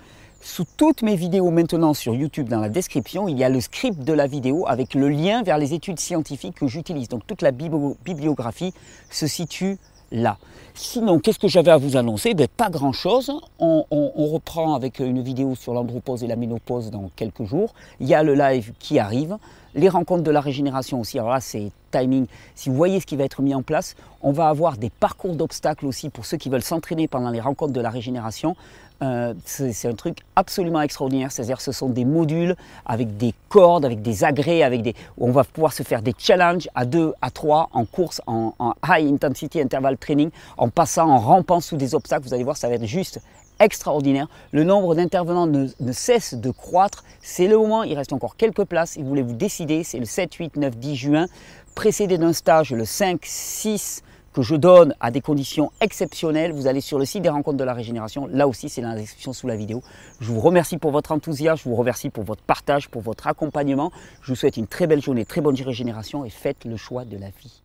sous 0.42 0.64
toutes 0.76 1.02
mes 1.02 1.16
vidéos 1.16 1.50
maintenant 1.50 1.92
sur 1.92 2.14
YouTube, 2.14 2.49
dans 2.49 2.61
la 2.61 2.70
description, 2.70 3.28
il 3.28 3.38
y 3.38 3.44
a 3.44 3.50
le 3.50 3.61
script 3.61 3.99
de 4.00 4.12
la 4.14 4.26
vidéo 4.26 4.64
avec 4.66 4.94
le 4.94 5.11
lien 5.11 5.42
vers 5.42 5.59
les 5.59 5.75
études 5.75 6.00
scientifiques 6.00 6.54
que 6.54 6.66
j'utilise. 6.66 7.09
Donc 7.09 7.26
toute 7.26 7.42
la 7.42 7.50
bibliographie 7.50 8.73
se 9.11 9.26
situe 9.26 9.76
là. 10.11 10.38
Sinon, 10.75 11.18
qu'est-ce 11.18 11.38
que 11.38 11.49
j'avais 11.49 11.70
à 11.70 11.76
vous 11.76 11.97
annoncer? 11.97 12.32
Ben, 12.32 12.49
Pas 12.49 12.70
grand-chose. 12.70 13.30
On, 13.59 13.85
reprend 14.32 14.75
avec 14.75 15.00
une 15.00 15.20
vidéo 15.20 15.54
sur 15.54 15.75
l'andropause 15.75 16.25
et 16.25 16.26
la 16.26 16.37
ménopause 16.37 16.90
dans 16.90 17.11
quelques 17.16 17.44
jours. 17.44 17.75
Il 18.00 18.09
y 18.09 18.14
a 18.14 18.23
le 18.23 18.35
live 18.35 18.73
qui 18.78 18.99
arrive. 18.99 19.37
Les 19.75 19.88
rencontres 19.88 20.23
de 20.23 20.30
la 20.30 20.40
régénération 20.40 21.00
aussi. 21.00 21.18
Alors 21.18 21.32
là, 21.32 21.40
c'est 21.40 21.70
timing. 21.90 22.26
Si 22.54 22.70
vous 22.70 22.76
voyez 22.76 23.00
ce 23.00 23.06
qui 23.06 23.16
va 23.16 23.25
être 23.25 23.42
mis 23.42 23.54
en 23.54 23.62
place, 23.62 23.94
on 24.23 24.32
va 24.32 24.49
avoir 24.49 24.78
des 24.78 24.90
parcours 24.90 25.35
d'obstacles 25.35 25.87
aussi 25.87 26.09
pour 26.09 26.25
ceux 26.25 26.38
qui 26.38 26.49
veulent 26.49 26.62
s'entraîner 26.62 27.09
pendant 27.09 27.30
les 27.30 27.40
rencontres 27.40 27.73
de 27.73 27.80
la 27.80 27.90
régénération. 27.90 28.56
Euh, 29.02 29.33
c'est 29.45 29.88
un 29.88 29.95
truc 29.95 30.19
absolument 30.37 30.83
extraordinaire. 30.83 31.33
C'est-à-dire, 31.33 31.61
ce 31.61 31.73
sont 31.73 31.88
des 31.88 32.04
modules 32.04 32.54
avec 32.85 33.16
des 33.16 33.35
cordes, 33.49 33.85
avec 33.85 34.02
des 34.02 34.25
agrès, 34.25 34.62
avec 34.62 34.83
des, 34.83 34.95
où 35.16 35.28
on 35.28 35.33
va 35.33 35.45
pouvoir 35.45 35.73
se 35.73 35.83
faire 35.83 36.02
des 36.02 36.14
challenges 36.19 36.69
à 36.75 36.85
deux, 36.85 37.14
à 37.23 37.30
trois 37.30 37.71
en 37.73 37.87
course, 37.87 38.21
en, 38.26 38.52
high 38.87 39.11
intensity 39.11 39.61
interval 39.61 39.97
training, 39.97 40.30
en 40.59 40.69
passant, 40.69 41.09
en 41.09 41.19
rampant 41.19 41.61
sous 41.61 41.76
des 41.76 41.95
obstacles. 41.95 42.25
Vous 42.25 42.35
allez 42.35 42.45
voir, 42.45 42.59
ça 42.59 42.69
va 42.69 42.75
être 42.75 42.85
juste 42.85 43.21
extraordinaire. 43.59 44.26
Le 44.52 44.64
nombre 44.64 44.95
d'intervenants 44.95 45.47
ne, 45.47 45.69
ne, 45.80 45.92
cesse 45.92 46.35
de 46.35 46.50
croître. 46.50 47.04
C'est 47.23 47.47
le 47.47 47.57
moment, 47.57 47.83
il 47.83 47.95
reste 47.95 48.12
encore 48.12 48.37
quelques 48.37 48.64
places. 48.64 48.92
Si 48.92 49.02
vous 49.02 49.09
voulez 49.09 49.23
vous 49.23 49.35
décider, 49.35 49.83
c'est 49.83 49.99
le 49.99 50.07
7, 50.07 50.35
8, 50.35 50.57
9, 50.57 50.76
10 50.76 50.97
juin, 50.97 51.26
précédé 51.75 52.19
d'un 52.19 52.33
stage 52.33 52.73
le 52.73 52.85
5, 52.85 53.21
6 53.23 54.02
que 54.32 54.42
je 54.42 54.54
donne 54.54 54.94
à 55.00 55.10
des 55.10 55.20
conditions 55.20 55.72
exceptionnelles. 55.80 56.52
Vous 56.52 56.66
allez 56.66 56.80
sur 56.80 56.99
le 56.99 57.04
site 57.04 57.22
des 57.22 57.28
rencontres 57.28 57.58
de 57.58 57.64
la 57.64 57.75
régénération. 57.75 58.26
Là 58.26 58.46
aussi, 58.46 58.68
c'est 58.68 58.82
dans 58.82 58.90
la 58.90 58.96
description 58.96 59.32
sous 59.32 59.46
la 59.46 59.56
vidéo. 59.56 59.82
Je 60.20 60.26
vous 60.32 60.40
remercie 60.40 60.78
pour 60.78 60.90
votre 60.90 61.12
enthousiasme, 61.12 61.62
je 61.64 61.68
vous 61.68 61.76
remercie 61.76 62.10
pour 62.10 62.25
votre 62.25 62.42
partage, 62.42 62.88
pour 62.88 63.02
votre 63.02 63.26
accompagnement. 63.26 63.92
Je 64.22 64.32
vous 64.32 64.37
souhaite 64.37 64.56
une 64.56 64.66
très 64.66 64.87
belle 64.87 65.02
journée, 65.02 65.25
très 65.25 65.40
bonne 65.40 65.60
régénération 65.60 66.25
et 66.25 66.30
faites 66.30 66.64
le 66.64 66.76
choix 66.76 67.04
de 67.04 67.16
la 67.16 67.28
vie. 67.28 67.62